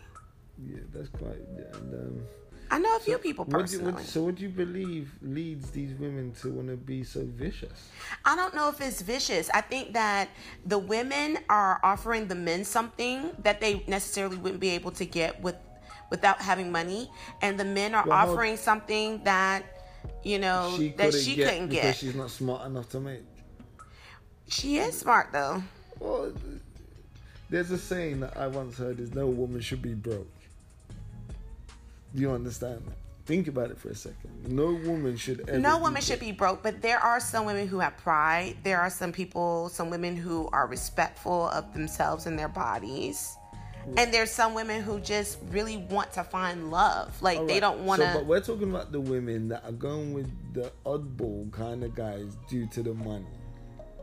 Yeah, 0.64 0.78
that's 0.94 1.10
quite. 1.10 1.42
And, 1.74 1.94
um, 1.96 2.24
I 2.70 2.78
know 2.78 2.98
a 2.98 3.00
few 3.00 3.18
people 3.18 3.46
what 3.46 3.54
you, 3.54 3.80
personally. 3.80 3.94
what, 3.94 4.04
so, 4.04 4.26
what 4.26 4.36
do 4.36 4.44
you 4.44 4.50
believe 4.50 5.10
leads 5.24 5.72
these 5.72 5.96
women 5.96 6.34
to 6.42 6.52
want 6.52 6.68
to 6.68 6.78
be 6.78 7.04
so 7.04 7.26
vicious? 7.26 7.90
I 8.26 8.36
don't 8.36 8.54
know 8.54 8.70
if 8.70 8.80
it's 8.80 9.02
vicious. 9.02 9.50
I 9.56 9.62
think 9.62 9.94
that 9.94 10.30
the 10.68 10.78
women 10.78 11.40
are 11.50 11.80
offering 11.82 12.28
the 12.28 12.36
men 12.36 12.64
something 12.64 13.32
that 13.40 13.60
they 13.60 13.84
necessarily 13.88 14.38
wouldn't 14.38 14.60
be 14.60 14.70
able 14.70 14.92
to 14.92 15.06
get 15.06 15.42
with 15.42 15.56
without 16.10 16.42
having 16.42 16.72
money, 16.72 17.10
and 17.42 17.60
the 17.60 17.66
men 17.66 17.94
are 17.96 18.06
Well, 18.08 18.18
how- 18.18 18.32
offering 18.32 18.58
something 18.58 19.24
that 19.24 19.64
you 20.24 20.40
know 20.40 20.74
She 20.78 20.90
that 20.90 20.98
couldn't 21.12 21.22
she 21.22 21.36
get 21.36 21.50
couldn't 21.50 21.68
because 21.70 21.84
get. 21.84 21.96
she's 21.98 22.16
not 22.16 22.30
smart 22.32 22.66
enough 22.66 22.90
to 22.90 23.00
make. 23.00 23.24
She 24.48 24.78
is 24.78 24.98
smart 24.98 25.30
though. 25.32 25.62
Well, 26.00 26.32
there's 27.50 27.72
a 27.72 27.78
saying 27.78 28.20
that 28.22 28.38
I 28.38 28.48
once 28.48 28.78
heard: 28.78 29.00
"Is 29.00 29.14
no 29.14 29.28
woman 29.28 29.62
should 29.62 29.82
be 29.82 29.94
broke." 29.94 30.28
Do 32.16 32.22
you 32.22 32.32
understand 32.32 32.84
that? 32.88 32.96
Think 33.26 33.50
about 33.50 33.72
it 33.72 33.78
for 33.78 33.90
a 33.90 33.96
second. 33.96 34.48
No 34.48 34.68
woman 34.72 35.18
should 35.18 35.42
ever. 35.50 35.60
No 35.60 35.78
woman 35.80 36.02
should 36.02 36.22
be 36.22 36.32
broke, 36.32 36.64
but 36.64 36.82
there 36.82 36.98
are 37.00 37.20
some 37.20 37.46
women 37.46 37.68
who 37.68 37.80
have 37.80 37.98
pride. 37.98 38.56
There 38.64 38.80
are 38.80 38.90
some 38.90 39.12
people, 39.12 39.68
some 39.68 39.90
women 39.90 40.16
who 40.16 40.48
are 40.54 40.66
respectful 40.66 41.50
of 41.50 41.74
themselves 41.74 42.26
and 42.26 42.40
their 42.40 42.48
bodies. 42.48 43.36
And 43.96 44.14
there's 44.14 44.32
some 44.32 44.54
women 44.54 44.82
who 44.82 45.00
just 45.00 45.38
really 45.50 45.78
want 45.78 46.12
to 46.14 46.24
find 46.24 46.70
love. 46.72 47.20
Like 47.22 47.40
All 47.40 47.46
they 47.48 47.60
don't 47.60 47.86
want 47.86 48.02
to. 48.02 48.12
So, 48.12 48.20
but 48.20 48.26
we're 48.28 48.42
talking 48.42 48.70
about 48.70 48.92
the 48.92 49.00
women 49.00 49.48
that 49.48 49.64
are 49.64 49.72
going 49.72 50.14
with 50.14 50.30
the 50.54 50.72
oddball 50.86 51.52
kind 51.54 51.84
of 51.84 51.96
guys 51.96 52.36
due 52.50 52.68
to 52.68 52.84
the 52.84 52.94
money, 52.94 53.26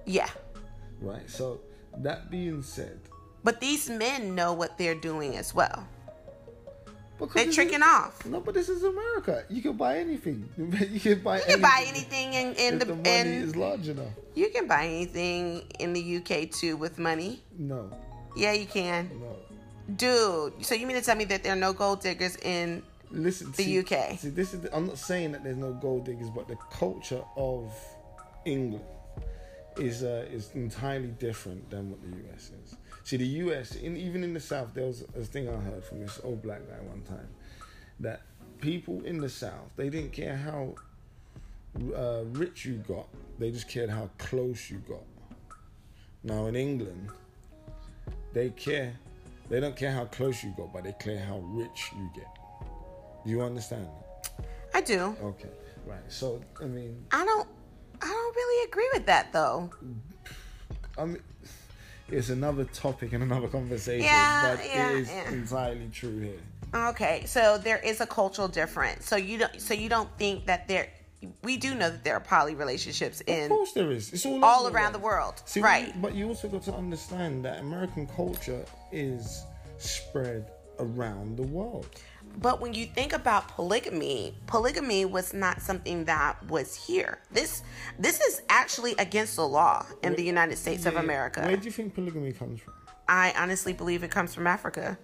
Yeah. 0.06 0.28
right? 1.00 1.28
So, 1.28 1.60
that 1.98 2.30
being 2.30 2.62
said, 2.62 2.98
But 3.42 3.60
these 3.60 3.90
men 3.90 4.34
know 4.34 4.54
what 4.54 4.78
they're 4.78 4.94
doing 4.94 5.36
as 5.36 5.54
well. 5.54 5.86
Because 7.18 7.34
They're 7.34 7.52
tricking 7.52 7.76
is, 7.80 7.82
off. 7.86 8.26
No, 8.26 8.40
but 8.40 8.54
this 8.54 8.68
is 8.68 8.82
America. 8.82 9.44
You 9.48 9.62
can 9.62 9.74
buy 9.76 9.98
anything. 9.98 10.48
You 10.90 10.98
can 10.98 11.20
buy. 11.20 11.38
You 11.38 11.44
can 11.44 11.60
buy 11.60 11.84
anything 11.86 12.32
in, 12.34 12.54
in 12.54 12.78
the, 12.80 12.86
the 12.86 12.94
money 12.96 13.10
in 13.10 13.26
is 13.28 13.54
large 13.54 13.86
enough. 13.88 14.08
you 14.34 14.48
can 14.50 14.66
buy 14.66 14.86
anything 14.86 15.62
in 15.78 15.92
the 15.92 16.16
UK 16.16 16.50
too 16.50 16.76
with 16.76 16.98
money. 16.98 17.42
No, 17.56 17.90
Yeah, 18.34 18.52
you 18.52 18.66
can. 18.66 19.10
no. 19.20 19.36
Dude, 19.96 20.64
so 20.64 20.74
you 20.74 20.86
mean 20.86 20.96
to 20.96 21.02
tell 21.02 21.16
me 21.16 21.24
that 21.24 21.42
there 21.42 21.52
are 21.52 21.56
no 21.56 21.72
gold 21.72 22.00
diggers 22.00 22.36
in 22.36 22.82
Listen, 23.10 23.52
The 23.52 23.64
see, 23.64 23.80
UK. 23.80 24.18
See, 24.18 24.30
this 24.30 24.54
is. 24.54 24.60
The, 24.60 24.74
I'm 24.74 24.86
not 24.86 24.98
saying 24.98 25.32
that 25.32 25.44
there's 25.44 25.56
no 25.56 25.72
gold 25.72 26.04
diggers, 26.04 26.30
but 26.30 26.48
the 26.48 26.56
culture 26.70 27.22
of 27.36 27.72
England 28.44 28.84
is 29.76 30.02
uh, 30.02 30.26
is 30.30 30.50
entirely 30.54 31.08
different 31.08 31.68
than 31.70 31.90
what 31.90 32.00
the 32.02 32.08
US 32.08 32.50
is. 32.64 32.76
See, 33.04 33.16
the 33.16 33.26
US, 33.26 33.76
in, 33.76 33.96
even 33.96 34.24
in 34.24 34.34
the 34.34 34.40
South, 34.40 34.68
there 34.74 34.86
was 34.86 35.02
a 35.16 35.22
thing 35.22 35.48
I 35.48 35.56
heard 35.56 35.84
from 35.84 36.00
this 36.00 36.20
old 36.24 36.42
black 36.42 36.60
guy 36.68 36.80
one 36.86 37.02
time 37.02 37.28
that 38.00 38.22
people 38.60 39.02
in 39.04 39.18
the 39.18 39.28
South 39.28 39.70
they 39.76 39.88
didn't 39.88 40.12
care 40.12 40.36
how 40.36 40.74
uh, 41.94 42.24
rich 42.32 42.64
you 42.64 42.82
got; 42.88 43.06
they 43.38 43.50
just 43.50 43.68
cared 43.68 43.90
how 43.90 44.10
close 44.18 44.70
you 44.70 44.78
got. 44.88 45.04
Now 46.22 46.46
in 46.46 46.56
England, 46.56 47.10
they 48.32 48.50
care. 48.50 48.94
They 49.48 49.60
don't 49.60 49.76
care 49.76 49.92
how 49.92 50.06
close 50.06 50.42
you 50.42 50.54
got, 50.56 50.72
but 50.72 50.84
they 50.84 50.92
care 50.92 51.18
how 51.18 51.38
rich 51.38 51.90
you 51.96 52.10
get. 52.14 52.28
Do 53.24 53.30
you 53.30 53.42
understand? 53.42 53.88
I 54.72 54.80
do. 54.80 55.16
Okay, 55.22 55.48
right. 55.86 55.98
So 56.08 56.40
I 56.60 56.64
mean, 56.64 57.04
I 57.12 57.24
don't 57.24 57.48
I 58.00 58.06
don't 58.06 58.36
really 58.36 58.68
agree 58.68 58.88
with 58.94 59.06
that 59.06 59.32
though. 59.32 59.70
I 60.98 61.04
mean, 61.04 61.22
it's 62.08 62.30
another 62.30 62.64
topic 62.64 63.12
and 63.12 63.22
another 63.22 63.48
conversation, 63.48 64.04
Yeah, 64.04 64.56
but 64.56 64.66
yeah, 64.66 64.90
it 64.90 64.96
is 64.98 65.08
yeah. 65.08 65.30
entirely 65.32 65.88
true 65.92 66.20
here. 66.20 66.40
Okay, 66.88 67.22
so 67.26 67.56
there 67.58 67.78
is 67.78 68.00
a 68.00 68.06
cultural 68.06 68.48
difference. 68.48 69.06
So 69.06 69.16
you 69.16 69.38
don't 69.38 69.60
so 69.60 69.74
you 69.74 69.88
don't 69.88 70.10
think 70.18 70.46
that 70.46 70.66
there 70.68 70.88
we 71.42 71.56
do 71.56 71.74
know 71.74 71.90
that 71.90 72.04
there 72.04 72.14
are 72.14 72.20
poly 72.20 72.54
relationships 72.54 73.20
in. 73.22 73.44
Of 73.44 73.50
course, 73.50 73.72
there 73.72 73.90
is. 73.90 74.12
It's 74.12 74.26
all 74.26 74.44
all 74.44 74.68
around 74.68 74.92
the 74.92 74.98
world. 74.98 75.42
See, 75.44 75.60
right. 75.60 75.86
But 75.86 75.94
you, 75.94 76.02
but 76.02 76.14
you 76.14 76.28
also 76.28 76.48
got 76.48 76.62
to 76.64 76.74
understand 76.74 77.44
that 77.44 77.60
American 77.60 78.06
culture 78.06 78.64
is 78.92 79.44
spread 79.78 80.50
around 80.78 81.36
the 81.36 81.42
world. 81.42 81.86
But 82.38 82.60
when 82.60 82.74
you 82.74 82.86
think 82.86 83.12
about 83.12 83.48
polygamy, 83.48 84.34
polygamy 84.46 85.04
was 85.04 85.32
not 85.32 85.60
something 85.60 86.04
that 86.06 86.44
was 86.48 86.74
here. 86.74 87.18
This 87.30 87.62
this 87.98 88.20
is 88.20 88.42
actually 88.48 88.94
against 88.98 89.36
the 89.36 89.46
law 89.46 89.86
in 90.02 90.14
the 90.14 90.24
United 90.24 90.56
States 90.58 90.86
of 90.86 90.96
America. 90.96 91.42
Where 91.42 91.56
do 91.56 91.64
you 91.64 91.70
think 91.70 91.94
polygamy 91.94 92.32
comes 92.32 92.60
from? 92.60 92.74
I 93.08 93.34
honestly 93.36 93.72
believe 93.72 94.02
it 94.02 94.10
comes 94.10 94.34
from 94.34 94.46
Africa. 94.46 94.98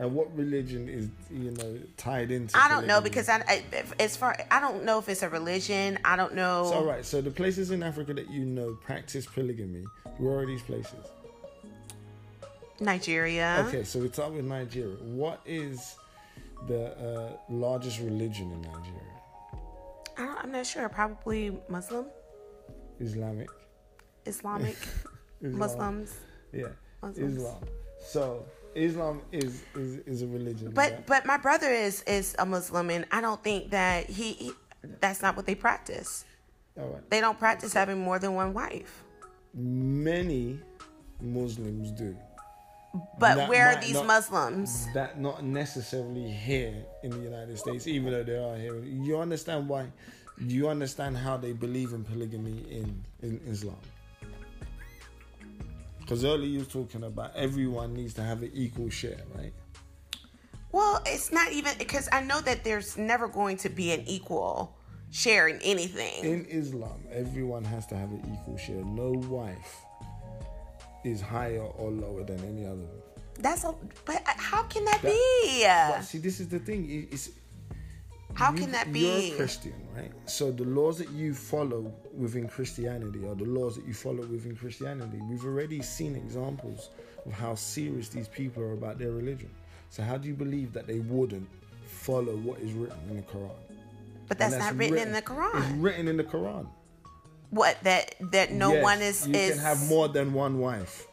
And 0.00 0.14
what 0.14 0.34
religion 0.34 0.88
is 0.88 1.10
you 1.30 1.50
know 1.50 1.78
tied 1.98 2.30
into? 2.30 2.56
I 2.56 2.70
don't 2.70 2.86
know 2.86 3.02
because 3.02 3.28
I, 3.28 3.44
I 3.46 3.62
as 3.98 4.16
far 4.16 4.34
I 4.50 4.58
don't 4.58 4.82
know 4.82 4.98
if 4.98 5.10
it's 5.10 5.22
a 5.22 5.28
religion. 5.28 5.98
I 6.06 6.16
don't 6.16 6.34
know. 6.34 6.68
So, 6.70 6.76
all 6.76 6.84
right. 6.86 7.04
So 7.04 7.20
the 7.20 7.30
places 7.30 7.70
in 7.70 7.82
Africa 7.82 8.14
that 8.14 8.30
you 8.30 8.46
know 8.46 8.78
practice 8.82 9.26
polygamy, 9.26 9.84
where 10.16 10.38
are 10.38 10.46
these 10.46 10.62
places? 10.62 10.94
Nigeria. 12.80 13.62
Okay, 13.68 13.84
so 13.84 13.98
we 13.98 14.08
start 14.08 14.32
with 14.32 14.46
Nigeria. 14.46 14.96
What 15.02 15.42
is 15.44 15.96
the 16.66 16.96
uh, 16.96 17.36
largest 17.50 18.00
religion 18.00 18.50
in 18.52 18.62
Nigeria? 18.62 19.00
I 20.16 20.24
don't, 20.24 20.38
I'm 20.38 20.50
not 20.50 20.64
sure. 20.64 20.88
Probably 20.88 21.60
Muslim, 21.68 22.06
Islamic. 23.00 23.50
Islamic, 24.24 24.78
Islam. 25.42 25.58
Muslims. 25.58 26.14
Yeah, 26.54 26.68
Muslims. 27.02 27.36
Islam. 27.36 27.64
So 28.02 28.46
Islam 28.74 29.22
is 29.32 29.62
is, 29.74 29.96
is 30.06 30.22
a 30.22 30.26
religion. 30.26 30.70
But 30.72 31.06
but 31.06 31.26
my 31.26 31.36
brother 31.36 31.68
is 31.70 32.02
is 32.02 32.34
a 32.38 32.46
Muslim, 32.46 32.90
and 32.90 33.04
I 33.10 33.20
don't 33.20 33.42
think 33.42 33.70
that 33.70 34.08
he, 34.08 34.32
he 34.34 34.52
that's 35.00 35.20
not 35.22 35.36
what 35.36 35.46
they 35.46 35.54
practice. 35.54 36.24
all 36.78 36.88
right, 36.88 37.10
They 37.10 37.20
don't 37.20 37.38
practice 37.38 37.72
having 37.72 37.98
more 38.00 38.18
than 38.18 38.34
one 38.34 38.54
wife. 38.54 39.02
many 39.54 40.58
Muslims 41.20 41.90
do. 41.92 42.16
But 43.18 43.36
That 43.36 43.48
where 43.48 43.68
are 43.68 43.80
these 43.80 43.94
not- 43.94 44.06
Muslims? 44.06 44.86
That 44.94 45.20
not 45.20 45.44
necessarily 45.44 46.28
here 46.30 46.74
in 47.04 47.10
the 47.10 47.18
United 47.18 47.56
States, 47.58 47.86
even 47.86 48.10
though 48.12 48.24
they 48.24 48.36
are 48.36 48.56
here. 48.56 48.78
You 48.84 49.18
understand 49.18 49.68
why? 49.68 49.86
You 50.38 50.68
understand 50.68 51.16
how 51.18 51.36
they 51.36 51.52
believe 51.52 51.92
in 51.92 52.02
polygamy 52.04 52.64
in, 52.70 53.04
in 53.22 53.40
Islam? 53.46 53.76
Because 56.10 56.24
earlier 56.24 56.48
you 56.48 56.58
were 56.58 56.64
talking 56.64 57.04
about 57.04 57.36
everyone 57.36 57.94
needs 57.94 58.14
to 58.14 58.22
have 58.24 58.42
an 58.42 58.50
equal 58.52 58.90
share, 58.90 59.22
right? 59.36 59.52
Well, 60.72 61.00
it's 61.06 61.30
not 61.30 61.52
even 61.52 61.74
because 61.78 62.08
I 62.10 62.20
know 62.20 62.40
that 62.40 62.64
there's 62.64 62.98
never 62.98 63.28
going 63.28 63.58
to 63.58 63.68
be 63.68 63.92
an 63.92 64.02
equal 64.08 64.76
share 65.12 65.46
in 65.46 65.60
anything. 65.62 66.24
In 66.24 66.46
Islam, 66.46 67.04
everyone 67.12 67.62
has 67.62 67.86
to 67.86 67.96
have 67.96 68.10
an 68.10 68.22
equal 68.24 68.58
share. 68.58 68.84
No 68.84 69.12
wife 69.28 69.76
is 71.04 71.20
higher 71.20 71.62
or 71.62 71.92
lower 71.92 72.24
than 72.24 72.40
any 72.44 72.66
other. 72.66 72.88
That's 73.38 73.62
a 73.62 73.72
but 74.04 74.20
how 74.26 74.64
can 74.64 74.84
that, 74.86 74.98
But 75.02 75.12
be? 75.12 76.02
see, 76.02 76.18
this 76.18 76.40
is 76.40 76.48
the 76.48 76.58
thing. 76.58 76.90
it- 76.90 77.14
It's 77.14 77.30
How 78.34 78.52
you- 78.52 78.58
can 78.60 78.72
that 78.72 78.92
be? 78.92 79.00
You're 79.28 79.34
a 79.34 79.36
Christian, 79.36 79.74
right? 79.96 80.10
So 80.26 80.50
the 80.50 80.64
laws 80.64 80.98
that 80.98 81.10
you 81.10 81.34
follow 81.34 81.92
within 82.16 82.48
Christianity 82.48 83.26
are 83.26 83.34
the 83.34 83.44
laws 83.44 83.76
that 83.76 83.86
you 83.86 83.94
follow 83.94 84.24
within 84.26 84.56
Christianity. 84.56 85.18
We've 85.28 85.44
already 85.44 85.82
seen 85.82 86.16
examples 86.16 86.90
of 87.26 87.32
how 87.32 87.54
serious 87.54 88.08
these 88.08 88.28
people 88.28 88.62
are 88.62 88.72
about 88.72 88.98
their 88.98 89.10
religion. 89.10 89.50
So 89.90 90.02
how 90.02 90.16
do 90.16 90.28
you 90.28 90.34
believe 90.34 90.72
that 90.72 90.86
they 90.86 91.00
wouldn't 91.00 91.48
follow 91.86 92.36
what 92.36 92.60
is 92.60 92.72
written 92.72 92.98
in 93.10 93.16
the 93.16 93.22
Quran? 93.22 93.50
But 94.28 94.38
that's, 94.38 94.54
And 94.54 94.62
not 94.62 94.76
written, 94.76 94.98
in 94.98 95.12
the 95.12 95.22
Quran. 95.22 95.58
It's 95.58 95.72
written 95.78 96.06
in 96.08 96.16
the 96.16 96.24
Quran. 96.24 96.66
What 97.50 97.78
that 97.82 98.14
that 98.30 98.52
no 98.52 98.72
Yes, 98.74 98.82
one 98.84 99.02
is 99.02 99.26
You 99.26 99.34
is. 99.34 99.50
can 99.56 99.58
have 99.58 99.88
more 99.88 100.06
than 100.06 100.32
one 100.32 100.60
wife. 100.60 101.08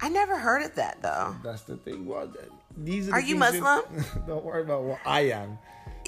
I 0.00 0.08
never 0.08 0.36
heard 0.36 0.62
of 0.62 0.74
that 0.74 1.00
though. 1.02 1.36
That's 1.44 1.62
the 1.62 1.76
thing. 1.76 2.04
Well, 2.04 2.32
these 2.76 3.08
are. 3.08 3.12
Are 3.12 3.20
you 3.20 3.36
Muslim? 3.36 3.82
Don't 4.26 4.44
worry 4.44 4.62
about 4.62 4.82
what 4.82 4.98
I 5.06 5.20
am. 5.30 5.56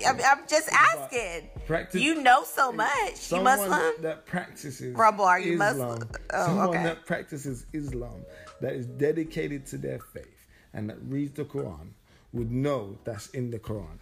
I'm, 0.07 0.19
I'm 0.25 0.47
just 0.49 0.69
asking. 0.73 1.49
Practice- 1.67 2.01
you 2.01 2.23
know 2.23 2.45
so 2.45 2.73
much. 2.73 3.11
You 3.11 3.17
Someone 3.17 3.59
Muslim? 3.59 4.03
that 4.03 4.27
practices 4.27 4.95
Rumble, 4.95 5.25
are 5.25 5.41
you 5.41 5.55
Islam, 5.55 5.79
Muslim? 5.79 6.09
Oh, 6.33 6.47
someone 6.47 6.69
okay. 6.69 6.83
that 6.83 7.07
practices 7.07 7.67
Islam, 7.73 8.25
that 8.61 8.75
is 8.75 8.87
dedicated 8.87 9.67
to 9.67 9.79
their 9.79 9.99
faith, 9.99 10.47
and 10.75 10.89
that 10.91 10.97
reads 11.03 11.33
the 11.33 11.45
Quran, 11.45 11.91
would 12.33 12.51
know 12.51 12.99
that's 13.05 13.29
in 13.31 13.51
the 13.51 13.59
Quran. 13.59 13.99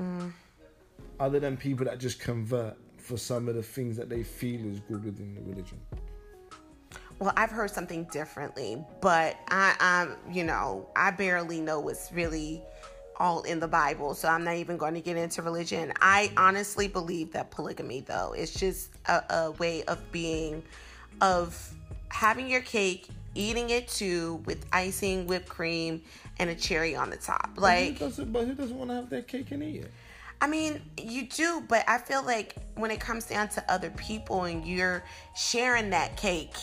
Mm. 0.00 0.32
Other 1.20 1.40
than 1.40 1.56
people 1.56 1.86
that 1.86 1.98
just 1.98 2.18
convert 2.20 2.76
for 2.98 3.16
some 3.16 3.48
of 3.48 3.54
the 3.54 3.62
things 3.62 3.96
that 3.96 4.08
they 4.08 4.22
feel 4.22 4.64
is 4.66 4.80
good 4.80 5.04
within 5.04 5.34
the 5.34 5.40
religion. 5.42 5.78
Well, 7.18 7.32
I've 7.36 7.50
heard 7.50 7.70
something 7.70 8.04
differently, 8.04 8.84
but 9.00 9.38
I, 9.48 10.08
you 10.32 10.42
know, 10.42 10.88
I 10.96 11.12
barely 11.12 11.60
know 11.60 11.78
what's 11.78 12.10
really 12.12 12.62
all 13.18 13.42
in 13.42 13.60
the 13.60 13.68
Bible, 13.68 14.14
so 14.14 14.28
I'm 14.28 14.44
not 14.44 14.56
even 14.56 14.76
going 14.76 14.94
to 14.94 15.00
get 15.00 15.16
into 15.16 15.42
religion. 15.42 15.92
I 16.00 16.32
honestly 16.36 16.88
believe 16.88 17.32
that 17.32 17.50
polygamy, 17.50 18.00
though, 18.00 18.32
is 18.32 18.52
just 18.52 18.90
a, 19.06 19.22
a 19.30 19.50
way 19.52 19.84
of 19.84 20.00
being, 20.12 20.62
of 21.20 21.74
having 22.08 22.48
your 22.48 22.62
cake, 22.62 23.08
eating 23.34 23.70
it 23.70 23.88
too, 23.88 24.42
with 24.46 24.64
icing, 24.72 25.26
whipped 25.26 25.48
cream, 25.48 26.02
and 26.38 26.50
a 26.50 26.54
cherry 26.54 26.96
on 26.96 27.10
the 27.10 27.16
top. 27.16 27.50
who 27.54 27.62
Like, 27.62 27.98
doesn't, 27.98 28.32
but 28.32 28.46
who 28.46 28.54
doesn't 28.54 28.76
want 28.76 28.90
to 28.90 28.96
have 28.96 29.10
their 29.10 29.22
cake 29.22 29.50
and 29.50 29.62
eat 29.62 29.82
it? 29.82 29.90
I 30.40 30.46
mean, 30.46 30.82
you 30.98 31.26
do, 31.26 31.62
but 31.66 31.88
I 31.88 31.98
feel 31.98 32.22
like 32.22 32.56
when 32.74 32.90
it 32.90 33.00
comes 33.00 33.24
down 33.24 33.48
to 33.50 33.72
other 33.72 33.90
people 33.90 34.44
and 34.44 34.66
you're 34.66 35.02
sharing 35.34 35.90
that 35.90 36.16
cake, 36.16 36.54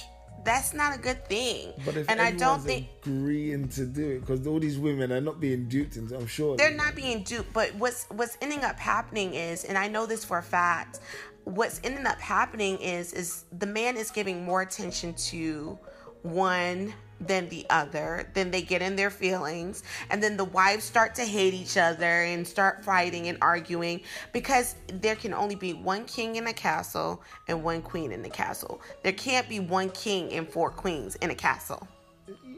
that's 0.44 0.74
not 0.74 0.96
a 0.96 1.00
good 1.00 1.26
thing. 1.28 1.74
But 1.86 1.98
if 1.98 2.10
and 2.10 2.22
I 2.22 2.32
don't 2.32 2.62
think 2.62 2.88
agreeing 3.06 3.70
to 3.70 3.86
do 3.86 4.12
it, 4.12 4.20
because 4.22 4.46
all 4.48 4.60
these 4.60 4.78
women 4.78 5.12
are 5.12 5.22
not 5.22 5.40
being 5.40 5.68
duped 5.68 5.98
I'm 5.98 6.28
sure 6.28 6.58
they're 6.58 6.76
not 6.76 6.96
being 6.96 7.24
duped. 7.24 7.54
But 7.54 7.74
what's 7.76 8.06
what's 8.06 8.38
ending 8.42 8.64
up 8.64 8.80
happening 8.80 9.34
is, 9.34 9.64
and 9.64 9.78
I 9.78 9.88
know 9.88 10.06
this 10.06 10.26
for 10.26 10.38
a 10.38 10.44
fact, 10.44 11.00
what's 11.44 11.80
ending 11.84 12.06
up 12.06 12.20
happening 12.20 12.78
is 12.78 13.14
is 13.14 13.46
the 13.58 13.68
man 13.68 13.98
is 13.98 14.12
giving 14.12 14.44
more 14.44 14.62
attention 14.62 15.14
to 15.16 15.78
one 16.24 16.94
than 17.28 17.48
the 17.50 17.66
other. 17.70 18.28
Then 18.34 18.52
they 18.52 18.62
get 18.62 18.82
in 18.82 18.96
their 18.96 19.10
feelings, 19.10 19.84
and 20.10 20.22
then 20.22 20.38
the 20.38 20.46
wives 20.46 20.84
start 20.84 21.16
to 21.16 21.24
hate 21.24 21.54
each 21.54 21.78
other 21.78 22.24
and 22.24 22.48
start 22.48 22.84
fighting 22.84 23.28
and 23.28 23.38
arguing 23.42 24.02
because 24.34 24.76
there 24.88 25.16
can 25.16 25.34
only 25.34 25.56
be 25.56 25.74
one 25.74 26.06
king 26.06 26.36
in 26.36 26.48
a 26.48 26.54
castle 26.54 27.22
and 27.48 27.64
one 27.64 27.82
queen 27.82 28.12
in 28.12 28.22
the 28.22 28.30
castle. 28.30 28.82
There 29.04 29.14
can't 29.14 29.48
be 29.48 29.60
one 29.60 29.90
king 29.92 30.34
and 30.34 30.48
four 30.48 30.70
queens 30.70 31.16
in 31.16 31.30
a 31.32 31.36
castle. 31.36 31.88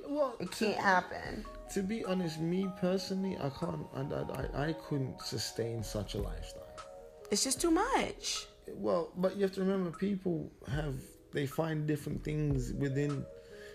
Well, 0.07 0.35
It 0.39 0.51
can't 0.51 0.77
happen. 0.77 1.45
To 1.73 1.81
be 1.81 2.05
honest, 2.05 2.39
me 2.39 2.69
personally, 2.79 3.35
I 3.37 3.49
can't. 3.49 3.87
I, 3.95 4.61
I, 4.61 4.67
I 4.67 4.73
couldn't 4.73 5.21
sustain 5.21 5.83
such 5.83 6.13
a 6.13 6.19
lifestyle. 6.19 6.61
It's 7.31 7.43
just 7.43 7.59
too 7.59 7.71
much. 7.71 8.45
Well, 8.75 9.11
but 9.17 9.35
you 9.35 9.41
have 9.41 9.53
to 9.53 9.61
remember, 9.61 9.89
people 9.89 10.51
have 10.71 10.95
they 11.33 11.47
find 11.47 11.87
different 11.87 12.23
things 12.23 12.73
within 12.73 13.25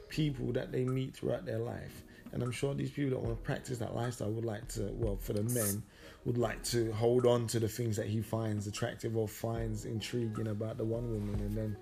people 0.09 0.53
that 0.53 0.73
they 0.73 0.85
meet 0.85 1.15
throughout 1.15 1.45
their 1.45 1.59
life. 1.59 2.03
And 2.33 2.43
I'm 2.43 2.51
sure 2.51 2.75
these 2.75 2.91
people 2.91 3.11
that 3.11 3.21
want 3.21 3.39
to 3.39 3.43
practice 3.43 3.79
that 3.79 3.95
lifestyle 3.95 4.31
would 4.31 4.45
like 4.45 4.69
to, 4.69 4.91
well, 4.93 5.17
for 5.17 5.33
the 5.33 5.43
men, 5.45 5.83
would 6.25 6.37
like 6.37 6.63
to 6.65 6.93
hold 6.93 7.25
on 7.25 7.47
to 7.49 7.59
the 7.59 7.69
things 7.69 7.97
that 7.97 8.07
he 8.07 8.21
finds 8.21 8.67
attractive 8.67 9.17
or 9.17 9.27
finds 9.27 9.87
intriguing 9.87 10.49
about 10.49 10.77
the 10.77 10.85
one 10.85 11.11
woman 11.11 11.41
and 11.41 11.57
then 11.57 11.77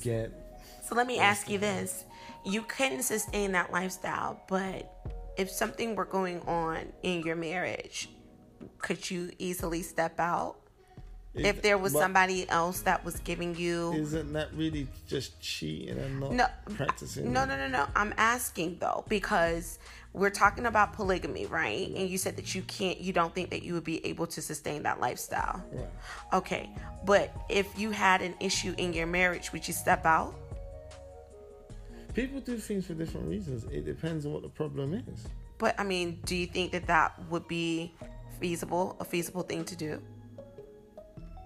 get. 0.00 0.32
So 0.82 0.94
let 0.94 1.06
me 1.06 1.18
ask 1.18 1.50
you 1.50 1.58
this. 1.58 2.04
You 2.46 2.62
couldn't 2.62 3.02
sustain 3.02 3.52
that 3.52 3.70
lifestyle, 3.70 4.40
but 4.48 4.90
if 5.36 5.50
something 5.50 5.94
were 5.94 6.06
going 6.06 6.40
on 6.42 6.92
in 7.02 7.22
your 7.22 7.36
marriage, 7.36 8.08
could 8.78 9.10
you 9.10 9.30
easily 9.38 9.82
step 9.82 10.18
out? 10.18 10.56
If 11.34 11.62
there 11.62 11.78
was 11.78 11.92
but 11.92 12.00
somebody 12.00 12.48
else 12.48 12.80
that 12.80 13.04
was 13.04 13.20
giving 13.20 13.54
you 13.54 13.92
Isn't 13.92 14.32
that 14.32 14.48
really 14.54 14.88
just 15.06 15.40
cheating 15.40 15.96
and 15.98 16.20
not 16.20 16.32
no 16.32 16.46
practicing? 16.74 17.32
no 17.32 17.44
no 17.44 17.56
no 17.56 17.68
no 17.68 17.86
i'm 17.94 18.12
asking 18.16 18.78
though 18.80 19.04
because 19.08 19.78
we're 20.14 20.30
talking 20.30 20.66
about 20.66 20.94
polygamy 20.94 21.46
right 21.46 21.88
and 21.94 22.08
you 22.08 22.18
said 22.18 22.36
that 22.36 22.54
you 22.54 22.62
can't 22.62 22.98
you 23.00 23.12
don't 23.12 23.34
think 23.34 23.50
that 23.50 23.62
you 23.62 23.74
would 23.74 23.84
be 23.84 24.04
able 24.06 24.26
to 24.26 24.40
sustain 24.42 24.82
that 24.82 25.00
lifestyle 25.00 25.62
Right. 25.72 25.86
okay 26.32 26.70
but 27.04 27.30
if 27.48 27.78
you 27.78 27.90
had 27.90 28.22
an 28.22 28.34
issue 28.40 28.74
in 28.78 28.92
your 28.92 29.06
marriage 29.06 29.52
would 29.52 29.66
you 29.68 29.74
step 29.74 30.06
out 30.06 30.34
People 32.14 32.40
do 32.40 32.56
things 32.56 32.86
for 32.86 32.94
different 32.94 33.28
reasons. 33.28 33.62
It 33.70 33.84
depends 33.84 34.26
on 34.26 34.32
what 34.32 34.42
the 34.42 34.48
problem 34.48 34.92
is. 34.94 35.24
but 35.58 35.78
i 35.78 35.84
mean 35.84 36.18
do 36.24 36.34
you 36.34 36.46
think 36.46 36.72
that 36.72 36.86
that 36.86 37.12
would 37.30 37.46
be 37.46 37.92
feasible 38.40 38.96
a 38.98 39.04
feasible 39.04 39.42
thing 39.42 39.64
to 39.64 39.76
do 39.76 40.00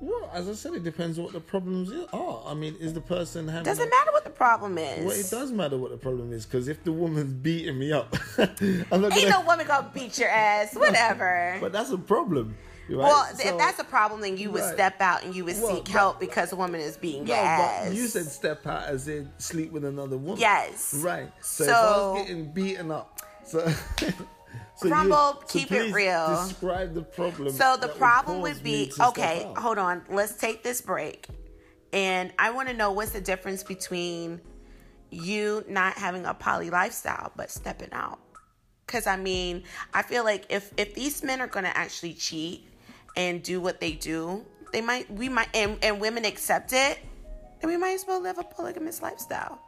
Well, 0.05 0.29
as 0.35 0.49
I 0.49 0.55
said, 0.55 0.75
it 0.75 0.83
depends 0.83 1.17
what 1.17 1.33
the 1.33 1.39
problems 1.41 1.93
are. 2.13 2.43
I 2.45 2.55
mean, 2.55 2.75
is 2.81 2.93
the 2.93 3.01
person 3.01 3.47
having? 3.47 3.63
doesn't 3.65 3.87
a- 3.87 3.91
matter 3.91 4.11
what 4.11 4.25
the 4.25 4.31
problem 4.31 4.77
is 4.77 5.07
Well, 5.07 5.17
it 5.17 5.31
does 5.31 5.53
matter 5.53 5.79
what 5.79 5.93
the 5.93 5.97
problem 5.97 6.33
is 6.33 6.45
because 6.45 6.67
if 6.67 6.83
the 6.83 6.91
woman's 6.91 7.33
beating 7.35 7.79
me 7.79 7.93
up, 7.93 8.17
I'm 8.39 8.49
not 8.49 8.61
ain't 8.91 8.91
gonna. 8.91 9.29
no 9.31 9.41
woman 9.43 9.65
gonna 9.67 9.91
beat 9.95 10.19
your 10.19 10.29
ass 10.29 10.75
whatever 10.75 11.57
But 11.61 11.71
that's 11.73 11.91
a 11.91 11.99
problem, 11.99 12.57
right? 12.89 12.97
Well, 12.99 13.25
So- 13.37 13.49
if 13.49 13.59
that's 13.59 13.79
a 13.79 13.85
problem, 13.85 14.21
then 14.23 14.37
you 14.37 14.51
would 14.51 14.63
Right. 14.63 14.75
step 14.75 15.01
out 15.01 15.23
and 15.23 15.37
you 15.37 15.45
would 15.45 15.57
Well, 15.63 15.77
seek 15.77 15.85
but- 15.85 15.93
help 15.93 16.19
because 16.21 16.51
a 16.53 16.57
woman 16.57 16.81
is 16.81 16.97
beating 16.97 17.25
no, 17.27 17.35
ass. 17.35 17.95
you 17.95 18.09
said 18.09 18.25
step 18.27 18.67
out 18.67 18.83
as 18.89 19.07
in 19.07 19.31
sleep 19.39 19.71
with 19.71 19.85
another 19.85 20.17
woman. 20.19 20.41
Yes. 20.41 20.95
Right. 20.95 21.31
So, 21.43 21.63
if 21.65 21.71
I 21.71 21.73
So- 21.73 22.13
was 22.15 22.23
getting 22.27 22.53
beaten 22.53 22.91
up, 22.91 23.21
so. 23.47 23.73
so 24.83 24.91
Rumble, 24.91 25.17
so 25.17 25.43
keep 25.49 25.73
it 25.73 25.93
real. 25.93 26.47
Describe 26.47 26.95
the 26.95 27.03
problem. 27.03 27.53
So 27.53 27.77
the 27.77 27.89
problem 27.89 28.41
cause 28.41 28.55
would 28.55 28.62
be 28.62 28.93
okay, 29.01 29.51
hold 29.57 29.79
on. 29.79 30.03
Let's 30.11 30.35
take 30.37 30.62
this 30.62 30.81
break. 30.81 31.27
And 31.93 32.33
I 32.39 32.51
want 32.51 32.69
to 32.69 32.75
know 32.75 32.93
what's 32.93 33.12
the 33.12 33.21
difference 33.21 33.62
between 33.62 34.41
you 35.11 35.65
not 35.69 35.95
having 35.95 36.25
a 36.25 36.33
poly 36.33 36.71
lifestyle 36.71 37.33
but 37.37 37.51
stepping 37.51 37.93
out. 37.93 38.19
Cuz 38.87 39.07
I 39.07 39.17
mean, 39.17 39.65
I 39.95 40.03
feel 40.03 40.25
like 40.25 40.47
if 40.49 40.73
if 40.77 40.95
these 40.95 41.23
men 41.23 41.41
are 41.41 41.47
going 41.47 41.65
to 41.65 41.77
actually 41.77 42.15
cheat 42.15 42.69
and 43.17 43.43
do 43.43 43.61
what 43.61 43.81
they 43.81 43.93
do, 43.93 44.45
they 44.73 44.81
might 44.81 45.11
we 45.11 45.29
might 45.29 45.49
and, 45.55 45.79
and 45.83 46.01
women 46.01 46.25
accept 46.25 46.73
it, 46.73 46.99
then 47.61 47.71
we 47.71 47.77
might 47.77 47.93
as 47.93 48.07
well 48.07 48.21
live 48.21 48.39
a 48.39 48.45
polygamous 48.45 49.03
lifestyle. 49.03 49.61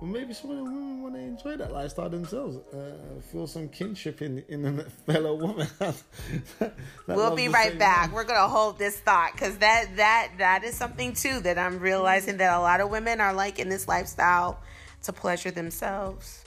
Well, 0.00 0.10
maybe 0.10 0.32
some 0.32 0.50
of 0.50 0.56
the 0.56 0.64
women 0.64 1.02
want 1.02 1.14
to 1.14 1.20
enjoy 1.20 1.56
that 1.56 1.72
lifestyle 1.72 2.08
themselves, 2.08 2.56
uh, 2.72 3.20
feel 3.30 3.46
some 3.46 3.68
kinship 3.68 4.22
in 4.22 4.42
in 4.48 4.64
a 4.64 4.84
fellow 4.84 5.34
woman. 5.34 5.68
that 5.78 6.72
We'll 7.06 7.36
be 7.36 7.48
right 7.48 7.78
back. 7.78 8.10
We're 8.10 8.24
gonna 8.24 8.48
hold 8.48 8.78
this 8.78 8.98
thought 8.98 9.32
because 9.32 9.58
that 9.58 9.96
that 9.96 10.32
that 10.38 10.64
is 10.64 10.74
something 10.74 11.12
too 11.12 11.40
that 11.40 11.58
I'm 11.58 11.80
realizing 11.80 12.38
that 12.38 12.56
a 12.56 12.60
lot 12.60 12.80
of 12.80 12.88
women 12.88 13.20
are 13.20 13.34
like 13.34 13.58
in 13.58 13.68
this 13.68 13.88
lifestyle 13.88 14.62
to 15.02 15.12
pleasure 15.12 15.50
themselves. 15.50 16.44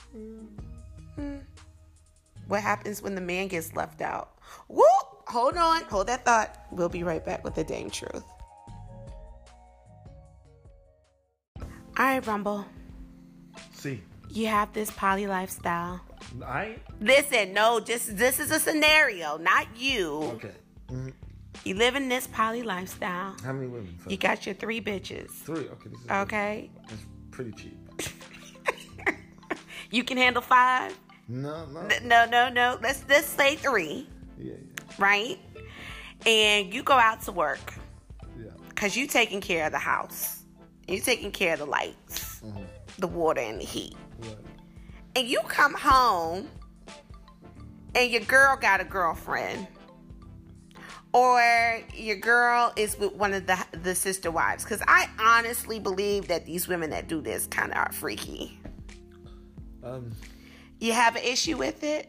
Hmm. 1.14 1.36
What 2.48 2.60
happens 2.60 3.02
when 3.02 3.14
the 3.14 3.20
man 3.20 3.46
gets 3.46 3.74
left 3.76 4.00
out? 4.00 4.32
Whoop! 4.66 4.84
Hold 5.28 5.56
on, 5.56 5.84
hold 5.84 6.08
that 6.08 6.24
thought. 6.24 6.66
We'll 6.72 6.88
be 6.88 7.04
right 7.04 7.24
back 7.24 7.44
with 7.44 7.54
the 7.54 7.62
dang 7.62 7.90
truth. 7.90 8.24
All 11.96 12.04
right, 12.04 12.26
Rumble. 12.26 12.66
See, 13.72 14.02
You 14.30 14.46
have 14.48 14.72
this 14.72 14.90
poly 14.90 15.26
lifestyle. 15.26 16.00
I 16.44 16.76
Listen, 17.00 17.52
no, 17.52 17.80
just 17.80 18.16
this 18.16 18.40
is 18.40 18.50
a 18.50 18.58
scenario, 18.58 19.36
not 19.38 19.66
you. 19.76 20.10
okay. 20.36 20.52
Mhm. 20.88 21.12
You 21.64 21.74
live 21.76 21.94
in 21.96 22.08
this 22.08 22.26
poly 22.26 22.62
lifestyle. 22.62 23.36
How 23.44 23.52
many 23.52 23.68
women? 23.68 23.96
You 24.08 24.16
got 24.16 24.44
your 24.44 24.54
three 24.54 24.80
bitches. 24.80 25.30
Three. 25.30 25.68
Okay, 25.68 25.88
this 25.90 26.00
is 26.00 26.10
Okay. 26.10 26.70
That's 26.88 27.06
pretty 27.30 27.52
cheap. 27.52 27.78
You 29.90 30.02
can 30.02 30.16
handle 30.16 30.42
five? 30.42 30.96
No, 31.28 31.66
no. 31.66 31.86
No, 32.02 32.26
no, 32.26 32.48
no. 32.48 32.78
Let's 32.82 33.04
let's 33.08 33.28
say 33.28 33.54
three, 33.56 34.08
Yeah, 34.38 34.54
right? 34.98 35.38
And 36.26 36.74
you 36.74 36.82
go 36.82 36.94
out 36.94 37.22
to 37.22 37.32
work 37.32 37.74
yeah, 38.36 38.46
yeah. 38.46 38.50
because 38.70 38.96
you 38.96 39.06
taking 39.06 39.40
care 39.40 39.66
of 39.66 39.72
the 39.72 39.78
house. 39.78 40.42
You 40.88 41.00
taking 41.00 41.30
care 41.30 41.52
of 41.52 41.60
the 41.60 41.66
lights, 41.66 42.40
Mhm. 42.40 42.66
The 42.98 43.06
water, 43.06 43.40
and 43.40 43.60
the 43.60 43.64
heat. 43.64 43.94
Right. 44.20 44.36
And 45.16 45.28
you 45.28 45.40
come 45.48 45.74
home 45.74 46.48
and 47.94 48.10
your 48.10 48.22
girl 48.22 48.56
got 48.56 48.80
a 48.80 48.84
girlfriend. 48.84 49.66
Or 51.12 51.80
your 51.94 52.16
girl 52.16 52.72
is 52.74 52.98
with 52.98 53.12
one 53.14 53.32
of 53.34 53.46
the 53.46 53.56
the 53.82 53.94
sister 53.94 54.32
wives. 54.32 54.64
Because 54.64 54.82
I 54.88 55.08
honestly 55.20 55.78
believe 55.78 56.26
that 56.26 56.44
these 56.44 56.66
women 56.66 56.90
that 56.90 57.06
do 57.06 57.20
this 57.20 57.46
kind 57.46 57.70
of 57.70 57.78
are 57.78 57.92
freaky. 57.92 58.58
Um, 59.84 60.10
You 60.80 60.92
have 60.92 61.14
an 61.14 61.22
issue 61.22 61.56
with 61.56 61.84
it? 61.84 62.08